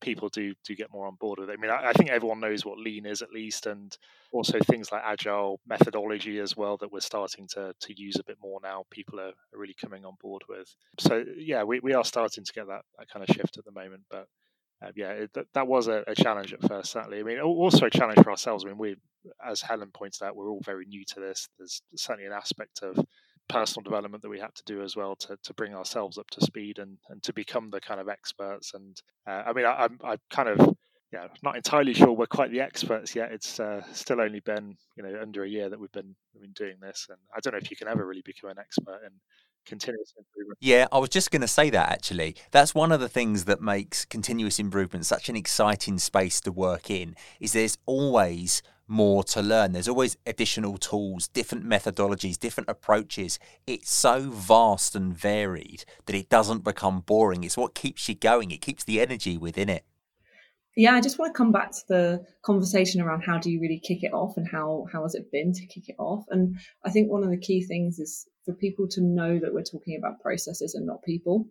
[0.00, 1.52] people do do get more on board with it.
[1.58, 3.96] I mean, I, I, think everyone knows what lean is at least, and
[4.32, 8.38] also things like agile methodology as well that we're starting to to use a bit
[8.42, 8.84] more now.
[8.90, 10.74] People are, are really coming on board with.
[10.98, 13.72] So yeah, we, we are starting to get that, that kind of shift at the
[13.72, 14.26] moment, but.
[14.82, 17.20] Uh, yeah, it, that, that was a, a, challenge at first, certainly.
[17.20, 18.64] I mean, also a challenge for ourselves.
[18.64, 18.96] I mean, we,
[19.46, 21.48] as Helen pointed out, we're all very new to this.
[21.58, 22.98] There's certainly an aspect of
[23.50, 26.40] personal development that we had to do as well to, to bring ourselves up to
[26.40, 28.72] speed and, and to become the kind of experts.
[28.74, 30.76] And uh, I mean, I, I'm I kind of
[31.12, 33.32] yeah, not entirely sure we're quite the experts yet.
[33.32, 36.52] It's uh, still only been you know under a year that we've been we've been
[36.52, 39.12] doing this, and I don't know if you can ever really become an expert in
[39.66, 40.58] continuous improvement.
[40.60, 42.36] Yeah, I was just going to say that actually.
[42.50, 46.90] That's one of the things that makes continuous improvement such an exciting space to work
[46.90, 47.14] in.
[47.40, 49.72] Is there's always more to learn.
[49.72, 53.38] There's always additional tools, different methodologies, different approaches.
[53.66, 57.44] It's so vast and varied that it doesn't become boring.
[57.44, 59.84] It's what keeps you going, it keeps the energy within it.
[60.76, 63.80] Yeah, I just want to come back to the conversation around how do you really
[63.80, 66.24] kick it off and how how has it been to kick it off?
[66.30, 69.62] And I think one of the key things is for people to know that we're
[69.62, 71.48] talking about processes and not people.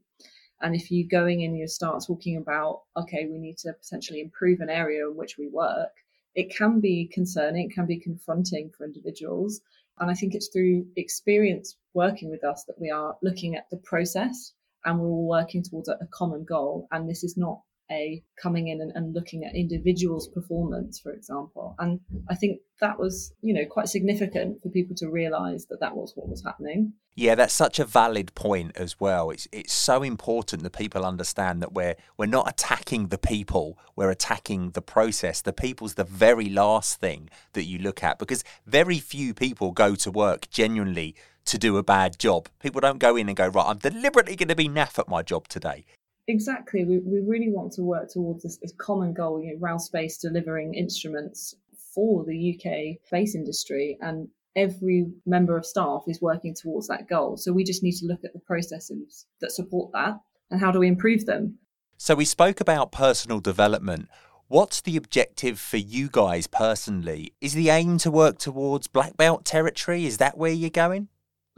[0.62, 4.60] And if you're going in, you start talking about, okay, we need to potentially improve
[4.62, 5.91] an area in which we work,
[6.36, 9.62] it can be concerning, it can be confronting for individuals.
[9.99, 13.77] And I think it's through experience working with us that we are looking at the
[13.77, 14.53] process
[14.86, 16.88] and we're all working towards a common goal.
[16.91, 21.75] And this is not a coming in and, and, looking at individuals' performance, for example.
[21.80, 21.99] And
[22.30, 26.13] I think that was, you know, quite significant for people to realise that that was
[26.15, 26.93] what was happening.
[27.15, 29.32] Yeah, that's such a valid point as well.
[29.32, 34.12] It's it's so important that people understand that we're we're not attacking the people, we're
[34.12, 35.41] attacking the process.
[35.41, 39.95] The people's the very last thing that you look at because very few people go
[39.95, 42.47] to work genuinely to do a bad job.
[42.60, 45.23] People don't go in and go, right, I'm deliberately going to be naff at my
[45.23, 45.86] job today.
[46.30, 46.86] Exactly.
[46.86, 50.20] We, we really want to work towards this, this common goal, you know, RAL Space
[50.20, 51.56] delivering instruments
[51.96, 57.36] for the UK space industry and every member of staff is working towards that goal.
[57.36, 60.20] So we just need to look at the processes that support that
[60.52, 61.58] and how do we improve them.
[61.98, 64.08] So we spoke about personal development.
[64.50, 67.34] What's the objective for you guys personally?
[67.42, 70.06] Is the aim to work towards black belt territory?
[70.06, 71.08] Is that where you're going?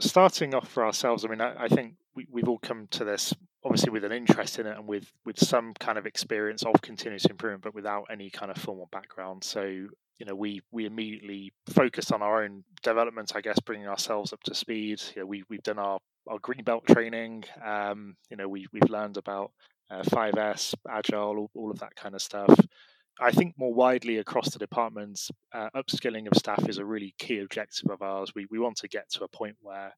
[0.00, 3.34] Starting off for ourselves, I mean, I, I think we, we've all come to this
[3.64, 7.24] obviously with an interest in it and with with some kind of experience of continuous
[7.26, 9.44] improvement but without any kind of formal background.
[9.44, 14.32] So you know we we immediately focused on our own development i guess bringing ourselves
[14.32, 15.00] up to speed.
[15.14, 15.98] You know, we, we've done our
[16.28, 17.44] our green belt training.
[17.64, 19.52] Um, you know we, we've learned about
[19.90, 22.54] uh, 5s agile all, all, of that kind of stuff.
[23.20, 27.40] I think more widely across the departments uh, upskilling of staff is a really key
[27.40, 28.32] objective of ours.
[28.34, 29.92] We, we want to get to a point where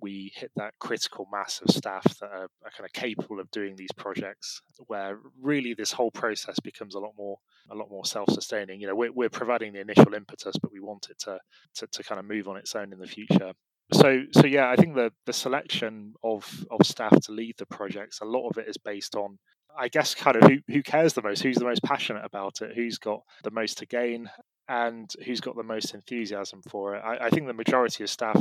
[0.00, 3.76] we hit that critical mass of staff that are, are, kind of capable of doing
[3.76, 7.38] these projects where really this whole process becomes a lot more
[7.70, 8.80] a lot more self-sustaining.
[8.80, 11.38] You know we're, we're providing the initial impetus but we want it to,
[11.76, 13.52] to, to kind of move on its own in the future.
[13.92, 18.20] So so yeah i think the the selection of of staff to lead the projects
[18.20, 19.38] a lot of it is based on
[19.78, 22.72] i guess kind of who, who cares the most who's the most passionate about it
[22.74, 24.28] who's got the most to gain
[24.68, 27.02] and who's got the most enthusiasm for it.
[27.04, 28.40] I, I think the majority of staff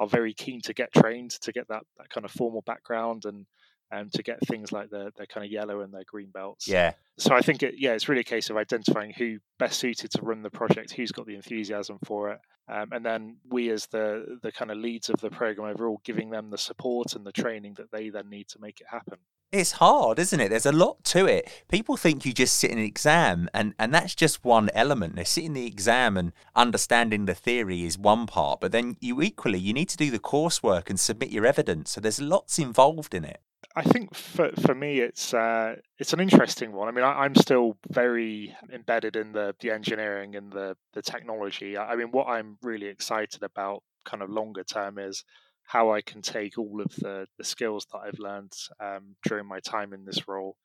[0.00, 3.46] are very keen to get trained to get that, that kind of formal background and
[3.92, 6.66] um, to get things like their, their kind of yellow and their green belts.
[6.66, 6.92] Yeah.
[7.18, 10.22] So I think it, yeah, it's really a case of identifying who best suited to
[10.22, 14.38] run the project, who's got the enthusiasm for it, um, and then we as the
[14.42, 17.74] the kind of leads of the program overall, giving them the support and the training
[17.74, 19.18] that they then need to make it happen.
[19.52, 20.50] It's hard, isn't it?
[20.50, 21.64] There's a lot to it.
[21.68, 25.16] People think you just sit in an exam, and, and that's just one element.
[25.16, 29.58] They're sitting the exam and understanding the theory is one part, but then you equally
[29.58, 31.90] you need to do the coursework and submit your evidence.
[31.90, 33.40] So there's lots involved in it.
[33.74, 36.86] I think for for me, it's uh, it's an interesting one.
[36.86, 41.76] I mean, I, am still very embedded in the the engineering and the the technology.
[41.76, 45.24] I, I mean, what I'm really excited about, kind of longer term, is
[45.70, 49.60] how I can take all of the the skills that I've learned um, during my
[49.60, 50.56] time in this role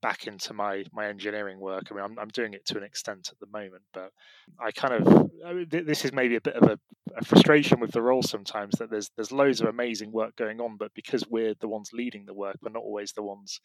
[0.00, 1.88] back into my my engineering work.
[1.90, 4.10] I mean, I'm, I'm doing it to an extent at the moment, but
[4.58, 6.78] I kind of I mean, this is maybe a bit of a,
[7.14, 10.78] a, frustration with the role sometimes that there's there's loads of amazing work going on,
[10.78, 13.60] but because we're the ones leading the work, we're not always the ones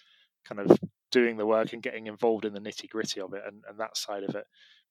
[0.45, 0.77] kind of
[1.13, 3.95] doing the work and getting involved in the nitty gritty of it, and, and that
[3.95, 4.45] side of it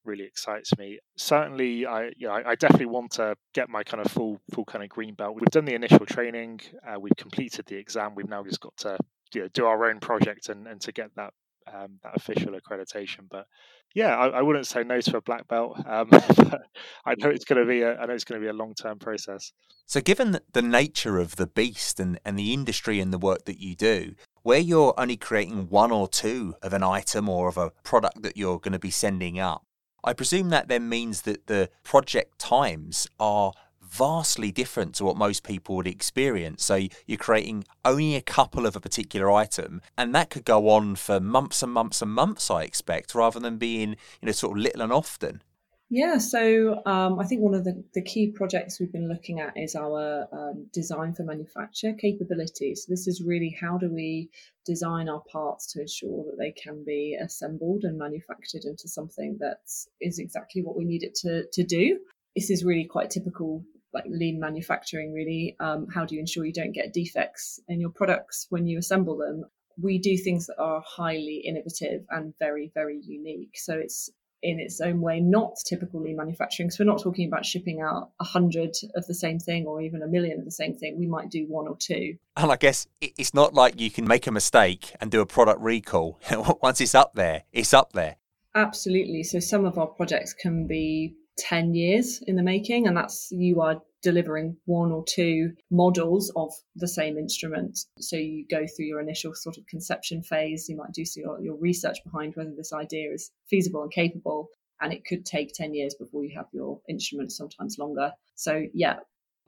[0.09, 0.99] really excites me.
[1.17, 4.83] Certainly, I you know I, definitely want to get my kind of full full kind
[4.83, 5.37] of green belt.
[5.37, 8.15] We've done the initial training, uh, we've completed the exam.
[8.15, 8.99] We've now just got to
[9.35, 11.35] you know, do our own project and, and to get that
[11.73, 13.29] um, that official accreditation.
[13.31, 13.47] But
[13.95, 15.79] yeah, I, I, wouldn't say no to a black belt.
[15.87, 16.09] Um,
[17.05, 18.75] I know it's going to be a I know it's going to be a long
[18.75, 19.53] term process.
[19.87, 23.59] So, given the nature of the beast and, and the industry and the work that
[23.59, 27.71] you do, where you're only creating one or two of an item or of a
[27.85, 29.65] product that you're going to be sending up,
[30.05, 35.43] I presume that then means that the project times are vastly different to what most
[35.43, 36.65] people would experience.
[36.65, 40.97] So you're creating only a couple of a particular item, and that could go on
[40.97, 43.91] for months and months and months, I expect, rather than being,
[44.21, 45.43] you know, sort of little and often.
[45.91, 49.57] Yeah, so um, I think one of the, the key projects we've been looking at
[49.57, 52.85] is our um, design for manufacture capabilities.
[52.85, 54.29] So this is really how do we
[54.67, 59.61] design our parts to ensure that they can be assembled and manufactured into something that
[59.99, 61.99] is exactly what we need it to, to do.
[62.37, 63.65] This is really quite typical
[63.95, 67.89] like lean manufacturing really um, how do you ensure you don't get defects in your
[67.89, 69.43] products when you assemble them
[69.81, 74.11] we do things that are highly innovative and very very unique so it's
[74.43, 76.69] in its own way not typical lean manufacturing.
[76.69, 80.03] Because we're not talking about shipping out a hundred of the same thing or even
[80.03, 80.99] a million of the same thing.
[80.99, 82.17] We might do one or two.
[82.37, 85.61] And i guess it's not like you can make a mistake and do a product
[85.61, 86.21] recall.
[86.63, 88.17] Once it's up there it's up there.
[88.55, 89.23] Absolutely.
[89.23, 93.61] So some of our projects can be 10 years in the making, and that's you
[93.61, 97.79] are delivering one or two models of the same instrument.
[97.99, 101.57] So you go through your initial sort of conception phase, you might do your, your
[101.57, 104.49] research behind whether this idea is feasible and capable,
[104.81, 108.13] and it could take 10 years before you have your instrument, sometimes longer.
[108.35, 108.97] So, yeah.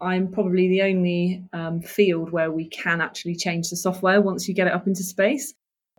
[0.02, 4.54] I'm probably the only um, field where we can actually change the software once you
[4.54, 5.52] get it up into space.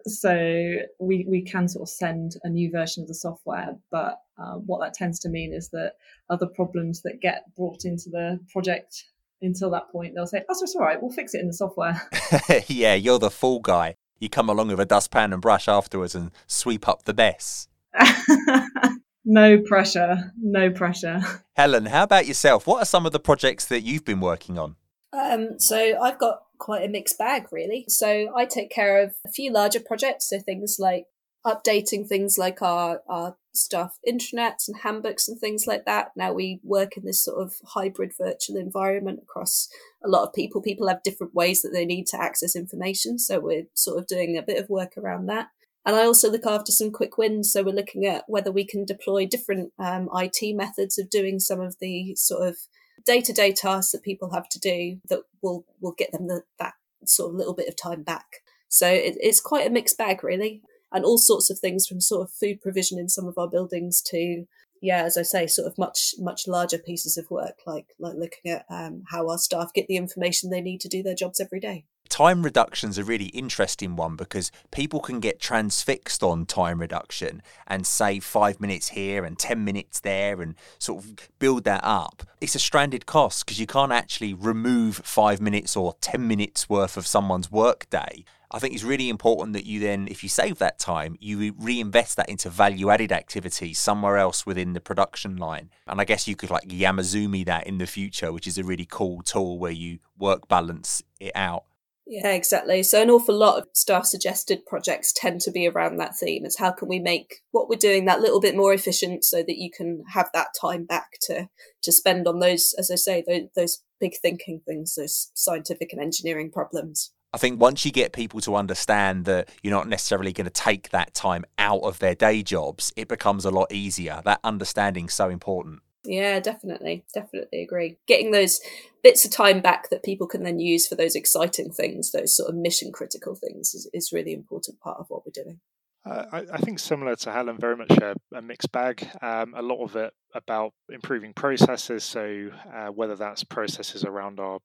[0.06, 4.56] So we, we can sort of send a new version of the software, but uh,
[4.56, 5.94] what that tends to mean is that
[6.30, 9.06] other problems that get brought into the project
[9.42, 11.02] until that point, they'll say, "Oh, it's all right.
[11.02, 12.02] We'll fix it in the software."
[12.68, 13.96] yeah, you're the fool guy.
[14.20, 17.68] You come along with a dustpan and brush afterwards and sweep up the mess.
[19.26, 20.32] no pressure.
[20.40, 21.22] No pressure.
[21.56, 22.68] Helen, how about yourself?
[22.68, 24.76] What are some of the projects that you've been working on?
[25.14, 27.86] Um, so I've got quite a mixed bag, really.
[27.90, 31.08] So I take care of a few larger projects, so things like
[31.46, 36.12] updating things like our, our stuff intranets and handbooks and things like that.
[36.16, 39.68] Now we work in this sort of hybrid virtual environment across
[40.06, 40.62] a lot of people.
[40.62, 43.18] People have different ways that they need to access information.
[43.18, 45.48] So we're sort of doing a bit of work around that.
[45.84, 47.52] And I also look after some quick wins.
[47.52, 51.60] So we're looking at whether we can deploy different um, IT methods of doing some
[51.60, 52.58] of the sort of
[53.06, 56.44] day to day tasks that people have to do that will, will get them the,
[56.60, 56.74] that
[57.06, 58.38] sort of little bit of time back.
[58.70, 62.24] So it, it's quite a mixed bag, really and all sorts of things from sort
[62.28, 64.46] of food provision in some of our buildings to
[64.82, 68.52] yeah as i say sort of much much larger pieces of work like like looking
[68.52, 71.60] at um, how our staff get the information they need to do their jobs every
[71.60, 77.42] day time reduction's a really interesting one because people can get transfixed on time reduction
[77.66, 82.24] and save five minutes here and 10 minutes there and sort of build that up.
[82.40, 86.98] It's a stranded cost because you can't actually remove five minutes or 10 minutes worth
[86.98, 90.58] of someone's work day I think it's really important that you then, if you save
[90.58, 95.70] that time, you reinvest that into value added activities somewhere else within the production line.
[95.88, 98.86] And I guess you could like Yamazumi that in the future, which is a really
[98.86, 101.64] cool tool where you work balance it out.
[102.12, 102.84] Yeah, exactly.
[102.84, 106.44] So, an awful lot of staff suggested projects tend to be around that theme.
[106.44, 109.58] It's how can we make what we're doing that little bit more efficient so that
[109.58, 111.48] you can have that time back to
[111.84, 116.02] to spend on those, as I say, those, those big thinking things, those scientific and
[116.02, 117.14] engineering problems.
[117.34, 120.90] I think once you get people to understand that you're not necessarily going to take
[120.90, 124.22] that time out of their day jobs, it becomes a lot easier.
[124.26, 125.80] That understanding's so important.
[126.04, 127.04] Yeah, definitely.
[127.14, 127.98] Definitely agree.
[128.08, 128.60] Getting those
[129.04, 132.50] bits of time back that people can then use for those exciting things, those sort
[132.50, 135.60] of mission critical things, is, is really important part of what we're doing.
[136.04, 139.08] Uh, I, I, think similar to Helen, very much a, a mixed bag.
[139.22, 142.04] Um, a lot of it about improving processes.
[142.04, 144.60] So uh, whether that's processes around our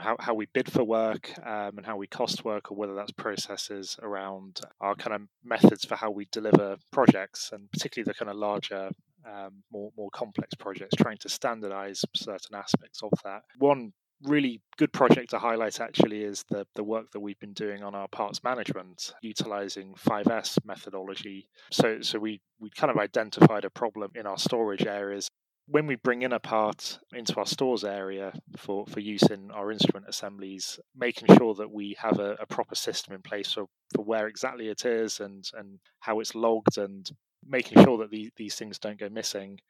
[0.00, 3.12] how, how we bid for work um, and how we cost work, or whether that's
[3.12, 8.30] processes around our kind of methods for how we deliver projects, and particularly the kind
[8.30, 8.90] of larger,
[9.26, 13.42] um, more more complex projects, trying to standardize certain aspects of that.
[13.58, 13.92] One
[14.24, 17.94] really good project to highlight actually is the the work that we've been doing on
[17.94, 24.10] our parts management utilizing 5s methodology so so we we kind of identified a problem
[24.16, 25.28] in our storage areas
[25.68, 29.70] when we bring in a part into our stores area for, for use in our
[29.70, 34.02] instrument assemblies, making sure that we have a, a proper system in place for, for
[34.02, 37.10] where exactly it is and, and how it's logged and
[37.46, 39.60] making sure that the, these things don't go missing.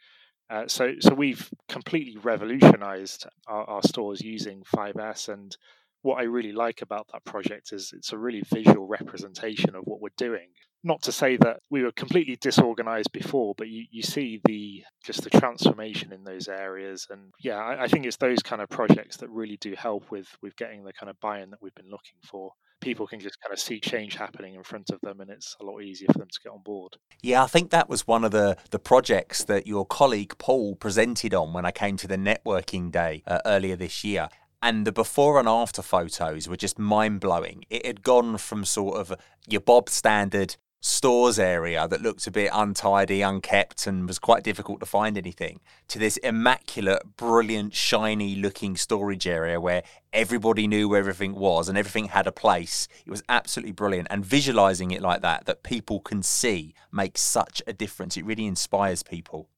[0.51, 5.57] Uh, so, so we've completely revolutionized our, our stores using 5S and
[6.03, 10.01] what I really like about that project is it's a really visual representation of what
[10.01, 10.49] we're doing.
[10.85, 15.23] Not to say that we were completely disorganized before, but you, you see the just
[15.23, 17.09] the transformation in those areas.
[17.11, 20.29] And yeah, I, I think it's those kind of projects that really do help with
[20.41, 23.53] with getting the kind of buy-in that we've been looking for people can just kind
[23.53, 26.29] of see change happening in front of them and it's a lot easier for them
[26.29, 26.97] to get on board.
[27.23, 31.35] Yeah, I think that was one of the, the projects that your colleague Paul presented
[31.35, 34.29] on when I came to the networking day uh, earlier this year
[34.63, 37.65] and the before and after photos were just mind blowing.
[37.71, 39.15] It had gone from sort of
[39.47, 44.81] your Bob standard stores area that looked a bit untidy, unkept, and was quite difficult
[44.81, 51.01] to find anything, to this immaculate, brilliant, shiny looking storage area where everybody knew where
[51.01, 52.89] everything was and everything had a place.
[53.05, 54.09] It was absolutely brilliant.
[54.11, 58.17] And visualizing it like that, that people can see, makes such a difference.
[58.17, 59.49] It really inspires people.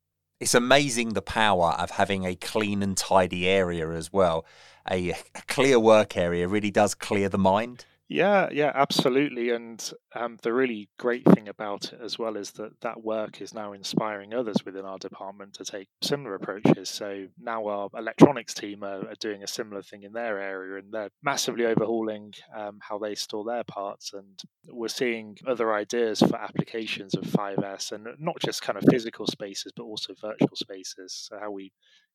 [0.41, 4.47] It's amazing the power of having a clean and tidy area as well
[4.89, 7.85] a, a clear work area really does clear the mind.
[8.13, 9.51] Yeah, yeah, absolutely.
[9.51, 13.55] And um, the really great thing about it as well is that that work is
[13.55, 16.91] now inspiring others within our department to take similar approaches.
[16.91, 20.93] So now our electronics team are, are doing a similar thing in their area and
[20.93, 24.13] they're massively overhauling um, how they store their parts.
[24.13, 29.29] And we're seeing other ideas for applications of 5S and not just kind of physical
[29.29, 31.29] spaces, but also virtual spaces.
[31.31, 31.71] So how we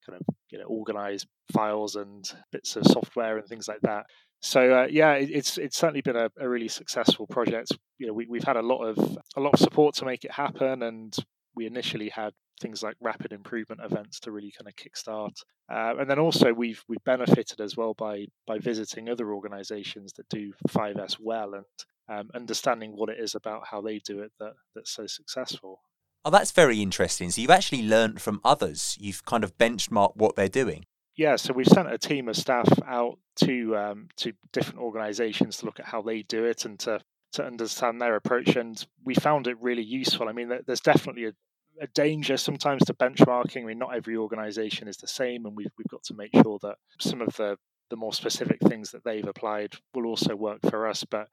[0.06, 4.06] kind of you know organize files and bits of software and things like that.
[4.41, 7.72] So uh, yeah, it, it's it's certainly been a, a, really successful project.
[7.97, 10.32] You know, we, we've had a lot of a lot of support to make it
[10.32, 11.16] happen, and
[11.56, 15.36] we initially had things like rapid improvement events to really kind of kickstart.
[15.72, 20.30] Uh, and then also we've we've benefited as well by by visiting other organisations that
[20.30, 21.66] do 5S well and
[22.08, 25.82] um, understanding what it is about how they do it that that's so successful.
[26.26, 27.30] Oh, that's very interesting.
[27.30, 28.97] So you've actually learned from others.
[28.99, 30.86] You've kind of benchmarked what they're doing.
[31.15, 35.65] Yeah, so we've sent a team of staff out to um, to different organisations to
[35.65, 36.99] look at how they do it and to
[37.34, 38.55] to understand their approach.
[38.55, 40.28] And we found it really useful.
[40.28, 41.34] I mean, there's definitely a,
[41.80, 43.61] a danger sometimes to benchmarking.
[43.61, 46.57] I mean, not every organisation is the same, and we've we've got to make sure
[46.63, 47.55] that some of the
[47.89, 51.03] the more specific things that they've applied will also work for us.
[51.03, 51.27] But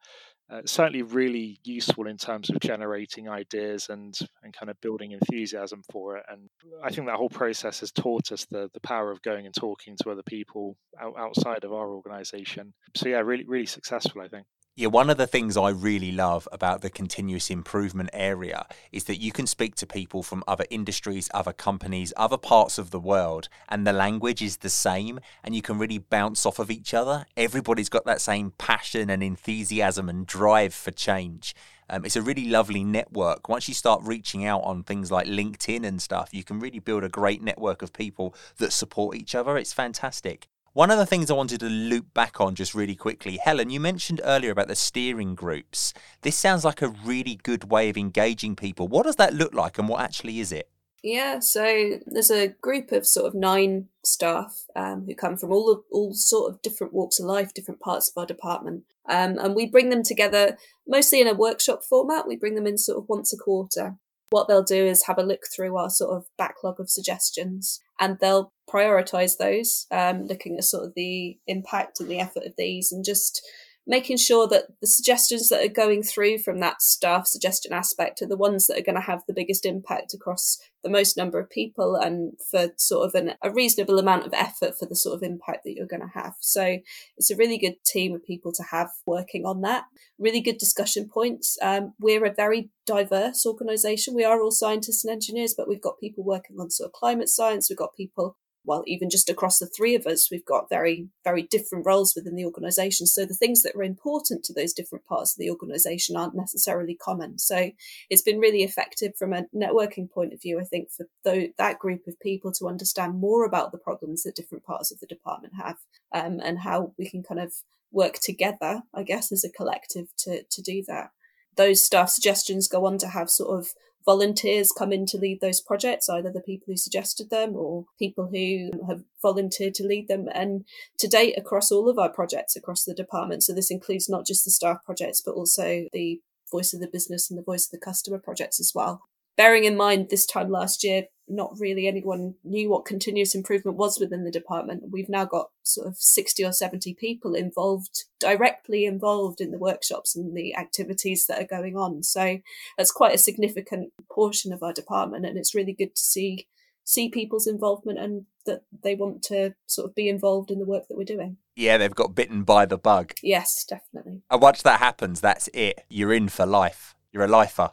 [0.50, 5.82] uh, certainly really useful in terms of generating ideas and and kind of building enthusiasm
[5.90, 6.24] for it.
[6.28, 6.50] And
[6.84, 9.96] I think that whole process has taught us the the power of going and talking
[10.03, 12.74] to other people out, outside of our organization.
[12.94, 14.46] So yeah, really really successful, I think.
[14.75, 19.20] Yeah, one of the things I really love about the continuous improvement area is that
[19.20, 23.51] you can speak to people from other industries, other companies, other parts of the world,
[23.68, 27.27] and the language is the same, and you can really bounce off of each other.
[27.37, 31.55] Everybody's got that same passion and enthusiasm and drive for change.
[31.91, 33.51] Um, it's a really lovely network.
[33.51, 37.05] Once you start reaching out on things like LinkedIn and stuff, you can really build
[37.05, 39.59] a great network of people that support each other.
[39.59, 40.49] It's fantastic.
[40.75, 43.79] One of the things I wanted to loop back on just really quickly, Helen, you
[43.79, 45.93] mentioned earlier about the steering groups.
[46.23, 48.89] This sounds like a really good way of engaging people.
[48.89, 50.70] What does that look like and what actually is it?
[51.03, 55.70] Yeah, so there's a group of sort of nine staff um, who come from all
[55.70, 59.55] of, all sort of different walks of life, different parts of our department, um, and
[59.55, 60.57] we bring them together
[60.89, 62.27] mostly in a workshop format.
[62.27, 63.99] We bring them in sort of once a quarter,
[64.33, 68.18] what they'll do is have a look through our sort of backlog of suggestions and
[68.20, 72.91] they'll prioritize those, um, looking at sort of the impact and the effort of these
[72.91, 73.43] and just
[73.87, 78.28] making sure that the suggestions that are going through from that staff suggestion aspect are
[78.28, 81.51] the ones that are going to have the biggest impact across the most number of
[81.51, 85.22] people and for sort of an, a reasonable amount of effort for the sort of
[85.22, 86.35] impact that you're going to have.
[86.41, 86.78] So
[87.16, 89.85] it's a really good team of people to have working on that.
[90.18, 91.57] Really good discussion points.
[91.62, 94.14] Um, we're a very diverse organisation.
[94.14, 97.28] We are all scientists and engineers, but we've got people working on sort of climate
[97.28, 97.68] science.
[97.70, 101.43] We've got people well, even just across the three of us, we've got very, very
[101.43, 103.07] different roles within the organisation.
[103.07, 106.95] So the things that are important to those different parts of the organisation aren't necessarily
[106.95, 107.39] common.
[107.39, 107.71] So
[108.09, 112.07] it's been really effective from a networking point of view, I think, for that group
[112.07, 115.77] of people to understand more about the problems that different parts of the department have
[116.13, 117.53] um, and how we can kind of
[117.91, 121.11] work together, I guess, as a collective to, to do that.
[121.57, 123.69] Those staff suggestions go on to have sort of
[124.05, 128.28] volunteers come in to lead those projects, either the people who suggested them or people
[128.32, 130.28] who have volunteered to lead them.
[130.32, 130.64] And
[130.98, 134.44] to date, across all of our projects across the department, so this includes not just
[134.44, 137.84] the staff projects, but also the voice of the business and the voice of the
[137.84, 139.03] customer projects as well
[139.36, 143.99] bearing in mind this time last year, not really anyone knew what continuous improvement was
[143.99, 144.91] within the department.
[144.91, 150.14] We've now got sort of 60 or 70 people involved, directly involved in the workshops
[150.14, 152.03] and the activities that are going on.
[152.03, 152.39] So
[152.76, 155.26] that's quite a significant portion of our department.
[155.26, 156.49] And it's really good to see
[156.85, 160.89] see people's involvement and that they want to sort of be involved in the work
[160.89, 161.37] that we're doing.
[161.55, 163.14] Yeah, they've got bitten by the bug.
[163.22, 164.22] Yes, definitely.
[164.30, 165.85] And once that happens, that's it.
[165.89, 166.97] You're in for life.
[167.12, 167.70] You're a lifer.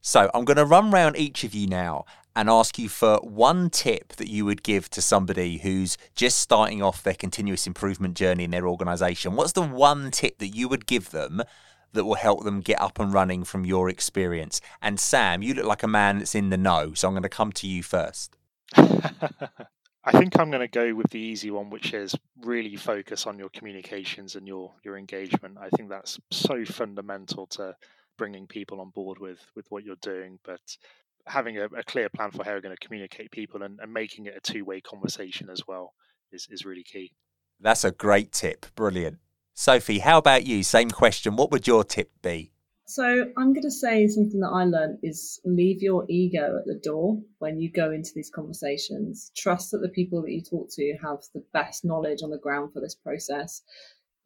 [0.00, 2.04] So I'm going to run round each of you now
[2.38, 6.80] and ask you for one tip that you would give to somebody who's just starting
[6.80, 9.34] off their continuous improvement journey in their organization.
[9.34, 11.42] What's the one tip that you would give them
[11.94, 14.60] that will help them get up and running from your experience?
[14.80, 17.28] And Sam, you look like a man that's in the know, so I'm going to
[17.28, 18.36] come to you first.
[18.76, 23.36] I think I'm going to go with the easy one, which is really focus on
[23.36, 25.58] your communications and your your engagement.
[25.60, 27.74] I think that's so fundamental to
[28.16, 30.60] bringing people on board with with what you're doing, but
[31.28, 34.26] having a, a clear plan for how you're going to communicate people and, and making
[34.26, 35.94] it a two way conversation as well
[36.32, 37.12] is is really key.
[37.60, 38.66] That's a great tip.
[38.74, 39.18] Brilliant.
[39.54, 40.62] Sophie, how about you?
[40.62, 41.34] Same question.
[41.34, 42.52] What would your tip be?
[42.86, 46.80] So I'm going to say something that I learned is leave your ego at the
[46.82, 49.30] door when you go into these conversations.
[49.36, 52.72] Trust that the people that you talk to have the best knowledge on the ground
[52.72, 53.62] for this process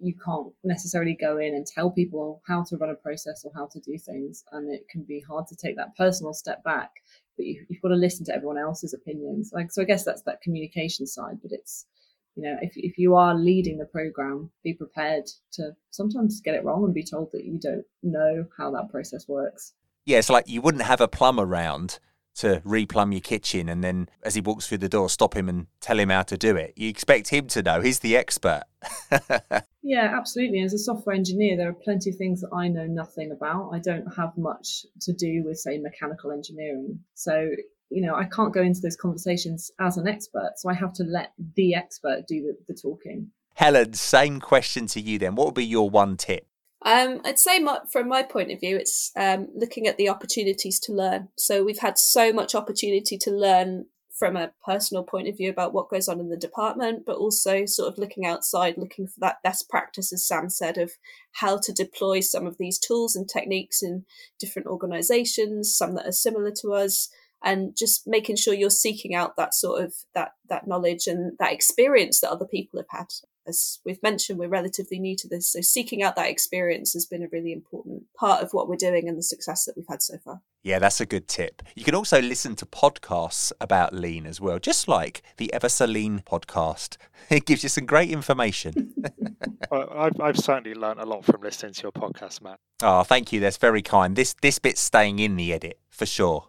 [0.03, 3.67] you can't necessarily go in and tell people how to run a process or how
[3.67, 4.45] to do things.
[4.51, 6.91] And it can be hard to take that personal step back,
[7.37, 9.53] but you, have got to listen to everyone else's opinions.
[9.55, 11.87] Like, so I guess that's that communication side, but it's,
[12.35, 16.65] you know, if, if you are leading the program, be prepared to sometimes get it
[16.65, 19.73] wrong and be told that you don't know how that process works.
[20.05, 22.01] Yeah, it's like you wouldn't have a plumber around
[22.35, 25.67] to replumb your kitchen and then as he walks through the door stop him and
[25.81, 26.73] tell him how to do it.
[26.77, 28.63] You expect him to know he's the expert.
[29.85, 30.63] Yeah absolutely.
[30.63, 33.71] As a software engineer there are plenty of things that i know nothing about.
[33.73, 37.01] I don't have much to do with say mechanical engineering.
[37.15, 37.51] So
[37.91, 41.05] you know i can't go into those conversations as an expert so i have to
[41.05, 43.31] let the expert do the, the talking.
[43.55, 45.35] Helen same question to you then.
[45.35, 46.47] What would be your one tip
[46.85, 50.79] um, I'd say my, from my point of view, it's um, looking at the opportunities
[50.81, 51.29] to learn.
[51.37, 53.87] So we've had so much opportunity to learn
[54.23, 57.67] from a personal point of view about what goes on in the department, but also
[57.67, 60.93] sort of looking outside, looking for that best practice, as Sam said, of
[61.33, 64.05] how to deploy some of these tools and techniques in
[64.39, 67.09] different organizations, some that are similar to us,
[67.43, 71.53] and just making sure you're seeking out that sort of that that knowledge and that
[71.53, 73.09] experience that other people have had
[73.47, 75.53] as we've mentioned, we're relatively new to this.
[75.53, 79.09] So seeking out that experience has been a really important part of what we're doing
[79.09, 80.43] and the success that we've had so far.
[80.63, 81.63] Yeah, that's a good tip.
[81.75, 85.87] You can also listen to podcasts about lean as well, just like the Ever So
[85.87, 86.97] Lean podcast.
[87.31, 88.95] It gives you some great information.
[89.71, 92.59] well, I've, I've certainly learned a lot from listening to your podcast, Matt.
[92.83, 93.39] Oh, thank you.
[93.39, 94.17] That's very kind.
[94.17, 96.49] This this bit's staying in the edit for sure.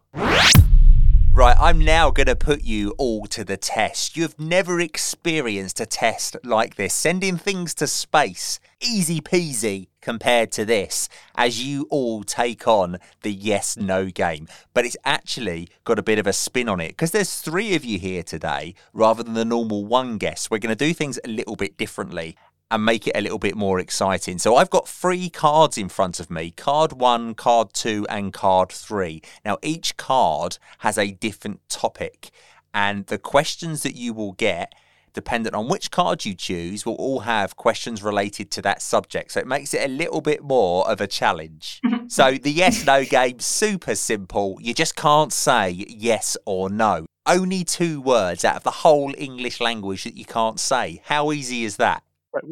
[1.35, 4.15] Right, I'm now going to put you all to the test.
[4.15, 8.59] You've never experienced a test like this, sending things to space.
[8.79, 14.47] Easy peasy compared to this, as you all take on the yes no game.
[14.75, 17.83] But it's actually got a bit of a spin on it because there's three of
[17.83, 20.51] you here today rather than the normal one guest.
[20.51, 22.37] We're going to do things a little bit differently
[22.73, 24.39] and make it a little bit more exciting.
[24.39, 28.71] So I've got three cards in front of me card one, card two, and card
[28.71, 29.21] three.
[29.45, 32.31] Now, each card has a different topic,
[32.73, 34.73] and the questions that you will get.
[35.13, 39.31] Dependent on which card you choose, will all have questions related to that subject.
[39.31, 41.79] So it makes it a little bit more of a challenge.
[42.07, 44.57] so the yes no game, super simple.
[44.59, 47.05] You just can't say yes or no.
[47.27, 51.03] Only two words out of the whole English language that you can't say.
[51.05, 52.01] How easy is that?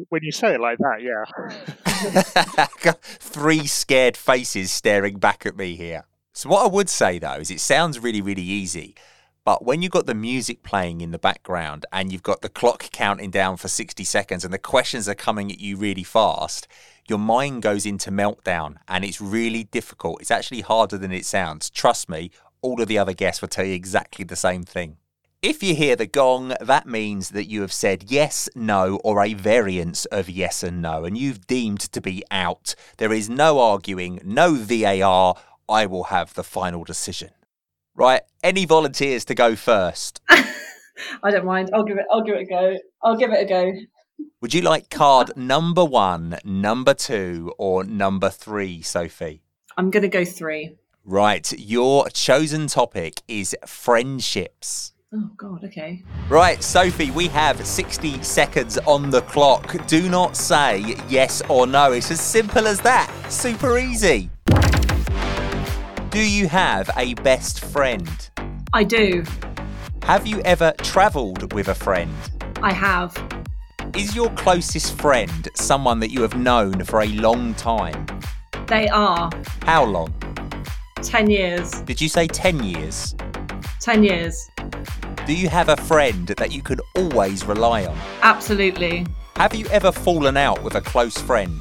[0.08, 2.92] When you say it like that, yeah.
[3.18, 6.04] Three scared faces staring back at me here.
[6.32, 8.94] So, what I would say though is it sounds really, really easy.
[9.44, 12.88] But when you've got the music playing in the background and you've got the clock
[12.92, 16.68] counting down for 60 seconds and the questions are coming at you really fast,
[17.08, 20.20] your mind goes into meltdown and it's really difficult.
[20.20, 21.70] It's actually harder than it sounds.
[21.70, 22.30] Trust me,
[22.60, 24.98] all of the other guests will tell you exactly the same thing.
[25.42, 29.34] If you hear the gong, that means that you have said yes, no, or a
[29.34, 32.76] variance of yes and no, and you've deemed to be out.
[32.98, 35.34] There is no arguing, no VAR.
[35.68, 37.30] I will have the final decision.
[37.96, 40.20] Right, any volunteers to go first?
[40.28, 41.70] I don't mind.
[41.74, 42.04] I'll give it.
[42.12, 42.76] I'll give it a go.
[43.02, 43.72] I'll give it a go.
[44.42, 49.42] Would you like card number one, number two, or number three, Sophie?
[49.76, 50.76] I'm going to go three.
[51.04, 54.91] Right, your chosen topic is friendships.
[55.14, 55.62] Oh God.
[55.64, 56.02] Okay.
[56.30, 59.86] Right, Sophie, we have 60 seconds on the clock.
[59.86, 61.92] Do not say yes or no.
[61.92, 63.12] It's as simple as that.
[63.28, 64.30] Super easy.
[66.10, 68.08] Do you have a best friend?
[68.72, 69.24] I do.
[70.04, 72.14] Have you ever travelled with a friend?
[72.62, 73.14] I have.
[73.94, 78.06] Is your closest friend someone that you have known for a long time?
[78.66, 79.30] They are
[79.62, 80.14] How long?
[81.02, 81.70] ten years.
[81.82, 83.14] Did you say 10 years?
[83.82, 84.48] Ten years.
[85.26, 87.98] Do you have a friend that you can always rely on?
[88.22, 89.04] Absolutely.
[89.34, 91.60] Have you ever fallen out with a close friend?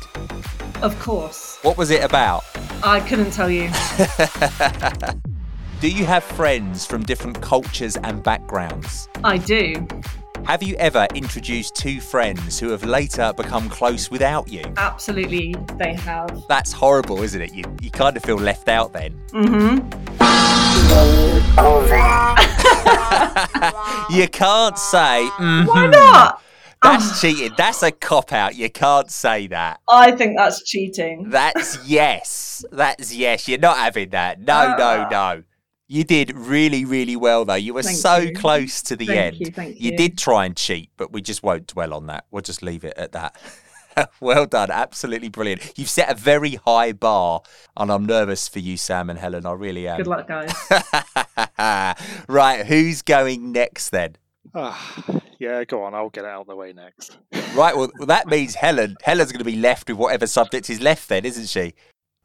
[0.84, 1.57] Of course.
[1.63, 2.43] What was it about?
[2.84, 3.72] I couldn't tell you.
[5.82, 9.09] Do you have friends from different cultures and backgrounds?
[9.24, 9.88] I do.
[10.45, 14.63] Have you ever introduced two friends who have later become close without you?
[14.77, 16.43] Absolutely, they have.
[16.49, 17.53] That's horrible, isn't it?
[17.53, 19.13] You, you kind of feel left out then.
[19.29, 19.87] Mm-hmm.
[24.11, 26.41] You can't say, Why "Mhm." not?
[26.81, 27.51] That's cheating.
[27.57, 28.55] That's a cop out.
[28.55, 29.79] You can't say that.
[29.89, 31.29] I think that's cheating.
[31.29, 32.65] That's yes.
[32.71, 33.47] That's yes.
[33.47, 34.39] You're not having that.
[34.41, 35.09] No, no, Ah.
[35.09, 35.43] no.
[35.91, 37.55] You did really, really well, though.
[37.55, 38.33] You were Thank so you.
[38.33, 39.37] close to the Thank end.
[39.41, 39.97] you, thank You you.
[39.97, 42.23] did try and cheat, but we just won't dwell on that.
[42.31, 43.35] We'll just leave it at that.
[44.21, 44.71] well done.
[44.71, 45.73] Absolutely brilliant.
[45.77, 47.41] You've set a very high bar,
[47.75, 49.45] and I'm nervous for you, Sam and Helen.
[49.45, 49.97] I really am.
[49.97, 50.53] Good luck, guys.
[52.29, 52.65] right.
[52.65, 54.15] Who's going next then?
[54.55, 55.03] Ah,
[55.39, 55.93] yeah, go on.
[55.93, 57.17] I'll get it out of the way next.
[57.53, 57.75] Right.
[57.75, 58.95] Well, well, that means Helen.
[59.03, 61.73] Helen's going to be left with whatever subject is left, then, isn't she?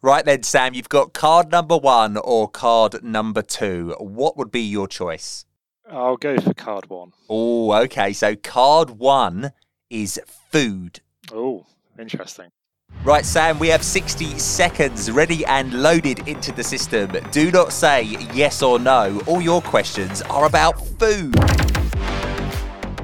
[0.07, 0.73] Right then, Sam.
[0.73, 3.93] You've got card number one or card number two.
[3.99, 5.47] What would be your choice?
[5.91, 7.13] I'll go for card one.
[7.29, 8.13] Oh, okay.
[8.13, 9.51] So card one
[9.91, 10.21] is
[10.53, 11.01] food.
[11.33, 11.67] Oh,
[11.99, 12.51] interesting.
[13.03, 17.11] Right, Sam, we have 60 seconds ready and loaded into the system.
[17.33, 18.03] Do not say
[18.33, 19.21] yes or no.
[19.27, 21.35] All your questions are about food.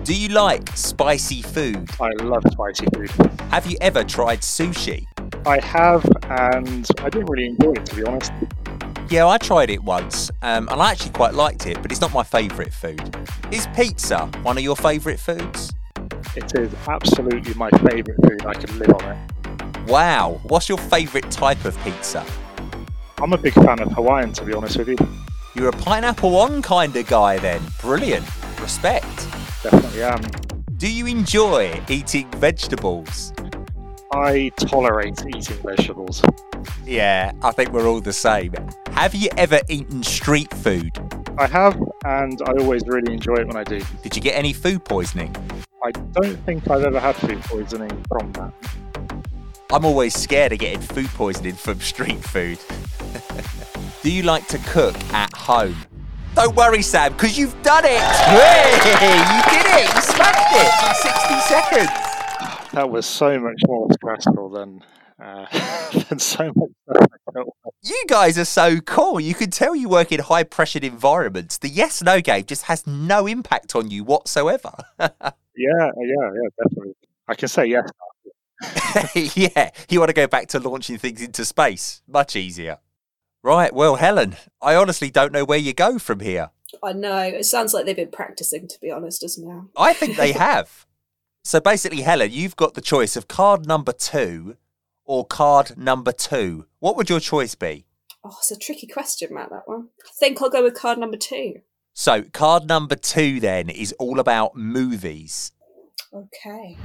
[0.05, 1.88] Do you like spicy food?
[2.00, 3.09] I love spicy food.
[3.53, 5.07] Have you ever tried sushi?
[5.46, 8.32] I have, and I didn't really enjoy it to be honest.
[9.09, 12.12] Yeah, I tried it once, um, and I actually quite liked it, but it's not
[12.12, 13.16] my favourite food.
[13.53, 15.72] Is pizza one of your favourite foods?
[16.34, 18.44] It is absolutely my favourite food.
[18.44, 19.88] I could live on it.
[19.88, 22.26] Wow, what's your favourite type of pizza?
[23.18, 24.96] I'm a big fan of Hawaiian, to be honest with you.
[25.55, 27.62] You're a pineapple on kind of guy then.
[27.80, 28.26] Brilliant.
[28.61, 29.28] Respect.
[29.62, 30.20] Definitely am.
[30.76, 33.32] Do you enjoy eating vegetables?
[34.12, 36.22] I tolerate eating vegetables.
[36.84, 38.52] Yeah, I think we're all the same.
[38.90, 40.90] Have you ever eaten street food?
[41.38, 43.80] I have, and I always really enjoy it when I do.
[44.02, 45.34] Did you get any food poisoning?
[45.84, 48.52] I don't think I've ever had food poisoning from that.
[49.72, 52.58] I'm always scared of getting food poisoning from street food.
[54.02, 55.76] Do you like to cook at home?
[56.35, 58.01] Don't worry, Sam, because you've done it!
[58.01, 59.95] Hey, you did it!
[59.95, 62.72] You smashed it in 60 seconds!
[62.72, 64.83] That was so much more stressful than
[65.22, 65.47] uh,
[66.09, 67.57] than so much stuff I felt.
[67.83, 69.20] You guys are so cool.
[69.20, 71.59] You can tell you work in high pressured environments.
[71.59, 74.72] The yes no game just has no impact on you whatsoever.
[75.55, 76.95] Yeah, yeah, yeah, definitely.
[77.28, 77.91] I can say yes.
[79.37, 82.01] yeah, you want to go back to launching things into space?
[82.09, 82.78] Much easier.
[83.43, 86.51] Right, well, Helen, I honestly don't know where you go from here.
[86.82, 87.18] I know.
[87.18, 89.64] It sounds like they've been practicing, to be honest, doesn't it?
[89.76, 90.86] I think they have.
[91.45, 94.57] So basically, Helen, you've got the choice of card number two
[95.05, 96.66] or card number two.
[96.78, 97.84] What would your choice be?
[98.24, 99.88] Oh, it's a tricky question, Matt, that one.
[100.05, 101.62] I think I'll go with card number two.
[101.93, 105.51] So, card number two then is all about movies.
[106.14, 106.78] Okay.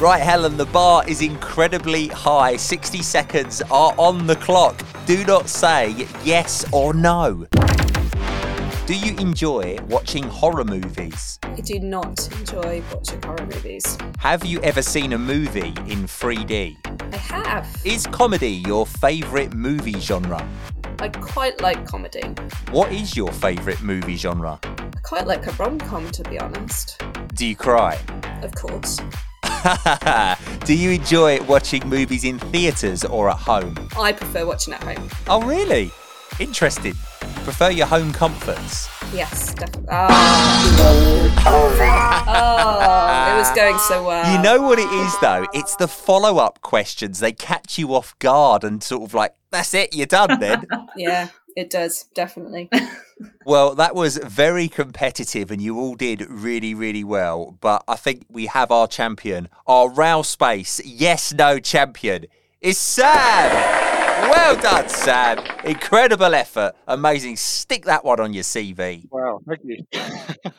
[0.00, 2.56] Right, Helen, the bar is incredibly high.
[2.56, 4.80] 60 seconds are on the clock.
[5.06, 7.48] Do not say yes or no.
[8.86, 11.40] Do you enjoy watching horror movies?
[11.42, 13.98] I do not enjoy watching horror movies.
[14.20, 16.76] Have you ever seen a movie in 3D?
[17.12, 17.68] I have.
[17.84, 20.48] Is comedy your favourite movie genre?
[21.00, 22.22] I quite like comedy.
[22.70, 24.60] What is your favourite movie genre?
[24.62, 27.02] I quite like a rom com, to be honest.
[27.34, 27.98] Do you cry?
[28.42, 29.00] Of course.
[30.64, 33.74] Do you enjoy watching movies in theatres or at home?
[33.98, 35.08] I prefer watching at home.
[35.26, 35.90] Oh, really?
[36.38, 36.94] Interesting.
[37.22, 38.88] You Prefer your home comforts?
[39.12, 39.88] Yes, definitely.
[39.90, 41.34] Oh.
[41.46, 44.30] oh, it was going so well.
[44.32, 45.46] You know what it is, though?
[45.54, 47.20] It's the follow up questions.
[47.20, 50.66] They catch you off guard and sort of like, that's it, you're done then.
[50.96, 51.28] yeah,
[51.58, 52.70] it does, definitely.
[53.44, 57.58] well, that was very competitive and you all did really, really well.
[57.60, 62.26] But I think we have our champion, our RAL Space yes no champion
[62.60, 63.50] is Sam.
[64.30, 65.38] Well done, Sam.
[65.64, 66.76] Incredible effort.
[66.86, 67.36] Amazing.
[67.36, 69.08] Stick that one on your CV.
[69.10, 69.84] Wow, thank you.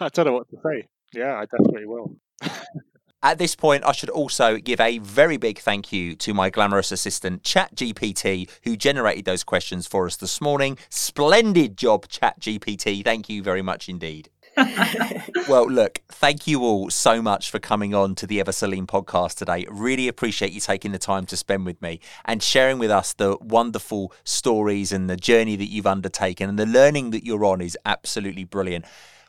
[0.02, 0.86] I don't know what to say.
[1.14, 2.18] Yeah, I definitely will.
[3.22, 6.89] At this point, I should also give a very big thank you to my glamorous
[6.89, 10.78] assistant, ChatGPT, who generated those questions for us this morning.
[10.88, 13.03] Splendid job, ChatGPT.
[13.03, 14.30] Thank you very much indeed.
[15.49, 19.65] well, look, thank you all so much for coming on to the Ever-So-Lean podcast today.
[19.70, 23.38] Really appreciate you taking the time to spend with me and sharing with us the
[23.41, 27.78] wonderful stories and the journey that you've undertaken and the learning that you're on is
[27.86, 28.86] absolutely brilliant.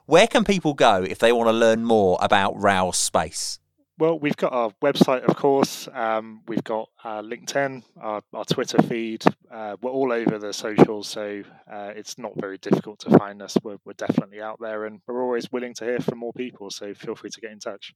[0.07, 3.59] Where can people go if they want to learn more about RAL Space?
[4.01, 5.87] Well, we've got our website, of course.
[5.93, 9.23] Um, we've got uh, LinkedIn, our, our, Twitter feed.
[9.51, 13.59] Uh, we're all over the socials, so uh, it's not very difficult to find us.
[13.63, 16.71] We're, we're definitely out there, and we're always willing to hear from more people.
[16.71, 17.93] So feel free to get in touch.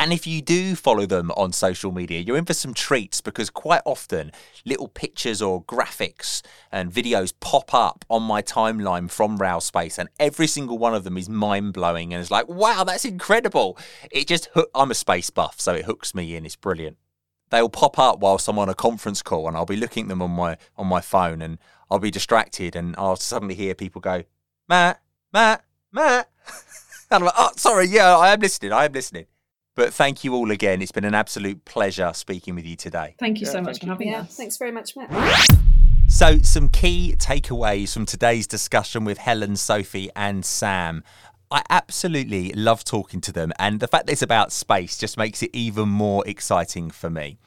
[0.00, 3.50] And if you do follow them on social media, you're in for some treats because
[3.50, 4.30] quite often
[4.64, 6.40] little pictures or graphics
[6.70, 11.02] and videos pop up on my timeline from RAL Space, and every single one of
[11.02, 13.76] them is mind blowing and it's like, wow, that's incredible.
[14.12, 16.46] It just, I'm a space buff, so it hooks me in.
[16.46, 16.96] It's brilliant.
[17.50, 20.22] They'll pop up whilst I'm on a conference call, and I'll be looking at them
[20.22, 21.58] on my on my phone, and
[21.90, 24.24] I'll be distracted, and I'll suddenly hear people go,
[24.68, 25.00] Matt,
[25.32, 26.28] Matt, Matt.
[27.10, 29.24] and I'm like, oh, sorry, yeah, I am listening, I am listening.
[29.78, 30.82] But thank you all again.
[30.82, 33.14] It's been an absolute pleasure speaking with you today.
[33.20, 34.36] Thank you so much for having us.
[34.36, 35.08] Thanks very much, Matt.
[36.08, 41.04] So, some key takeaways from today's discussion with Helen, Sophie, and Sam.
[41.52, 45.44] I absolutely love talking to them, and the fact that it's about space just makes
[45.44, 47.38] it even more exciting for me.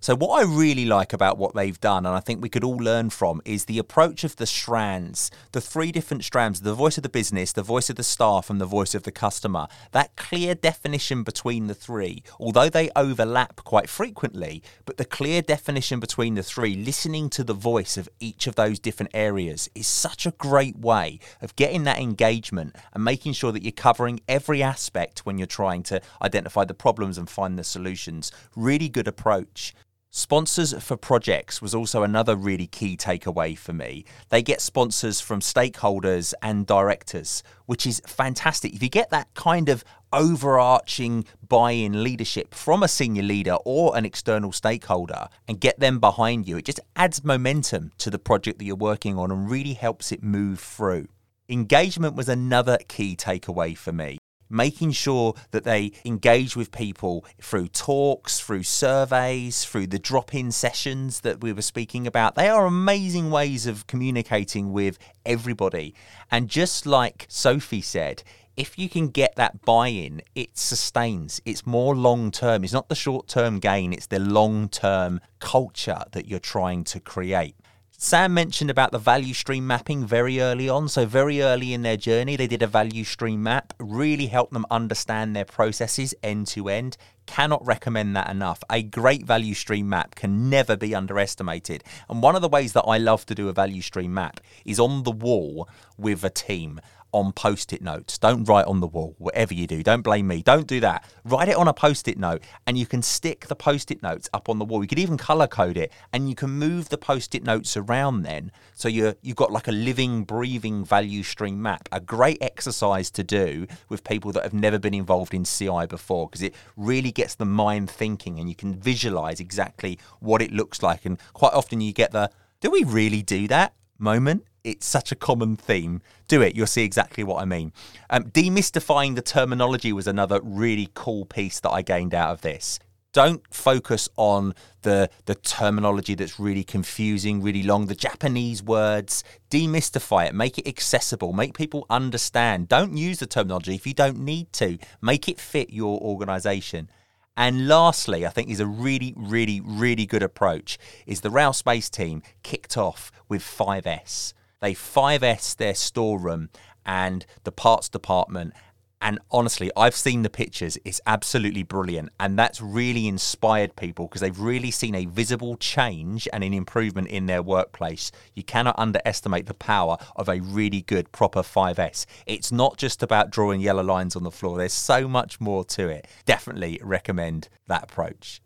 [0.00, 2.76] So, what I really like about what they've done, and I think we could all
[2.76, 7.02] learn from, is the approach of the strands, the three different strands the voice of
[7.02, 9.66] the business, the voice of the staff, and the voice of the customer.
[9.90, 15.98] That clear definition between the three, although they overlap quite frequently, but the clear definition
[15.98, 20.26] between the three, listening to the voice of each of those different areas, is such
[20.26, 25.26] a great way of getting that engagement and making sure that you're covering every aspect
[25.26, 28.30] when you're trying to identify the problems and find the solutions.
[28.54, 29.74] Really good approach.
[30.10, 34.06] Sponsors for projects was also another really key takeaway for me.
[34.30, 38.72] They get sponsors from stakeholders and directors, which is fantastic.
[38.72, 43.94] If you get that kind of overarching buy in leadership from a senior leader or
[43.98, 48.58] an external stakeholder and get them behind you, it just adds momentum to the project
[48.58, 51.06] that you're working on and really helps it move through.
[51.50, 54.16] Engagement was another key takeaway for me
[54.48, 60.50] making sure that they engage with people through talks, through surveys, through the drop in
[60.50, 62.34] sessions that we were speaking about.
[62.34, 65.94] They are amazing ways of communicating with everybody.
[66.30, 68.22] And just like Sophie said,
[68.58, 71.40] if you can get that buy in, it sustains.
[71.44, 72.64] It's more long term.
[72.64, 76.98] It's not the short term gain, it's the long term culture that you're trying to
[76.98, 77.54] create.
[78.00, 80.88] Sam mentioned about the value stream mapping very early on.
[80.88, 84.66] So, very early in their journey, they did a value stream map, really helped them
[84.70, 86.96] understand their processes end to end.
[87.26, 88.62] Cannot recommend that enough.
[88.70, 91.82] A great value stream map can never be underestimated.
[92.08, 94.78] And one of the ways that I love to do a value stream map is
[94.78, 96.80] on the wall with a team
[97.12, 98.18] on post it notes.
[98.18, 99.82] Don't write on the wall, whatever you do.
[99.82, 100.42] Don't blame me.
[100.42, 101.04] Don't do that.
[101.24, 104.28] Write it on a post it note and you can stick the post it notes
[104.32, 104.82] up on the wall.
[104.82, 108.22] You could even color code it and you can move the post it notes around
[108.22, 108.52] then.
[108.74, 111.88] So you're, you've got like a living, breathing value stream map.
[111.92, 116.28] A great exercise to do with people that have never been involved in CI before
[116.28, 120.82] because it really gets the mind thinking and you can visualize exactly what it looks
[120.82, 121.04] like.
[121.04, 122.30] And quite often you get the,
[122.60, 123.74] do we really do that?
[123.98, 124.44] moment.
[124.68, 126.02] It's such a common theme.
[126.28, 127.72] Do it, you'll see exactly what I mean.
[128.10, 132.78] Um, demystifying the terminology was another really cool piece that I gained out of this.
[133.14, 139.24] Don't focus on the the terminology that's really confusing, really long, the Japanese words.
[139.50, 142.68] Demystify it, make it accessible, make people understand.
[142.68, 144.76] Don't use the terminology if you don't need to.
[145.00, 146.90] Make it fit your organization.
[147.38, 151.88] And lastly, I think is a really, really, really good approach is the RAL Space
[151.88, 154.34] team kicked off with 5S.
[154.60, 156.50] They 5S their storeroom
[156.84, 158.54] and the parts department
[159.00, 160.76] And honestly, I've seen the pictures.
[160.84, 162.10] It's absolutely brilliant.
[162.18, 167.08] And that's really inspired people because they've really seen a visible change and an improvement
[167.08, 168.10] in their workplace.
[168.34, 172.06] You cannot underestimate the power of a really good, proper 5S.
[172.26, 175.88] It's not just about drawing yellow lines on the floor, there's so much more to
[175.88, 176.08] it.
[176.26, 178.40] Definitely recommend that approach.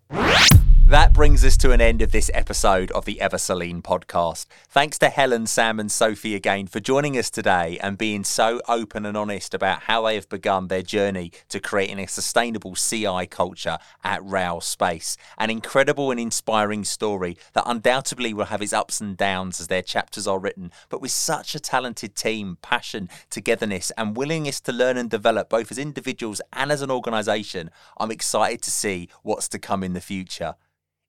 [0.88, 4.44] That brings us to an end of this episode of the Ever-So-Lean podcast.
[4.68, 9.06] Thanks to Helen, Sam, and Sophie again for joining us today and being so open
[9.06, 13.78] and honest about how they have begun their journey to creating a sustainable CI culture
[14.04, 15.16] at RAL Space.
[15.38, 19.82] An incredible and inspiring story that undoubtedly will have its ups and downs as their
[19.82, 24.98] chapters are written, but with such a talented team, passion, togetherness, and willingness to learn
[24.98, 29.58] and develop both as individuals and as an organisation, I'm excited to see what's to
[29.58, 30.56] come in the future.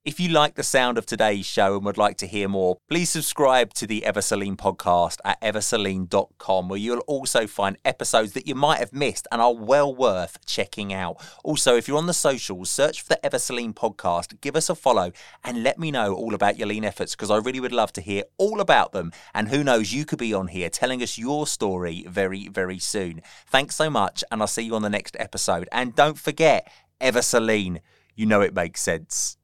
[0.05, 3.09] If you like the sound of today's show and would like to hear more, please
[3.09, 8.79] subscribe to the Ever-So-Lean podcast at eversolean.com, where you'll also find episodes that you might
[8.79, 11.25] have missed and are well worth checking out.
[11.45, 15.13] Also, if you're on the socials, search for the Ever-So-Lean podcast, give us a follow,
[15.41, 18.01] and let me know all about your lean efforts because I really would love to
[18.01, 19.13] hear all about them.
[19.33, 23.21] And who knows, you could be on here telling us your story very, very soon.
[23.47, 25.69] Thanks so much, and I'll see you on the next episode.
[25.71, 27.79] And don't forget, Ever-So-Lean,
[28.15, 29.37] you know it makes sense.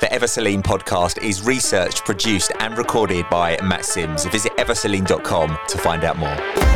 [0.00, 4.26] The Ever-So-Lean podcast is researched, produced, and recorded by Matt Sims.
[4.26, 6.67] Visit eversolean.com to find out more.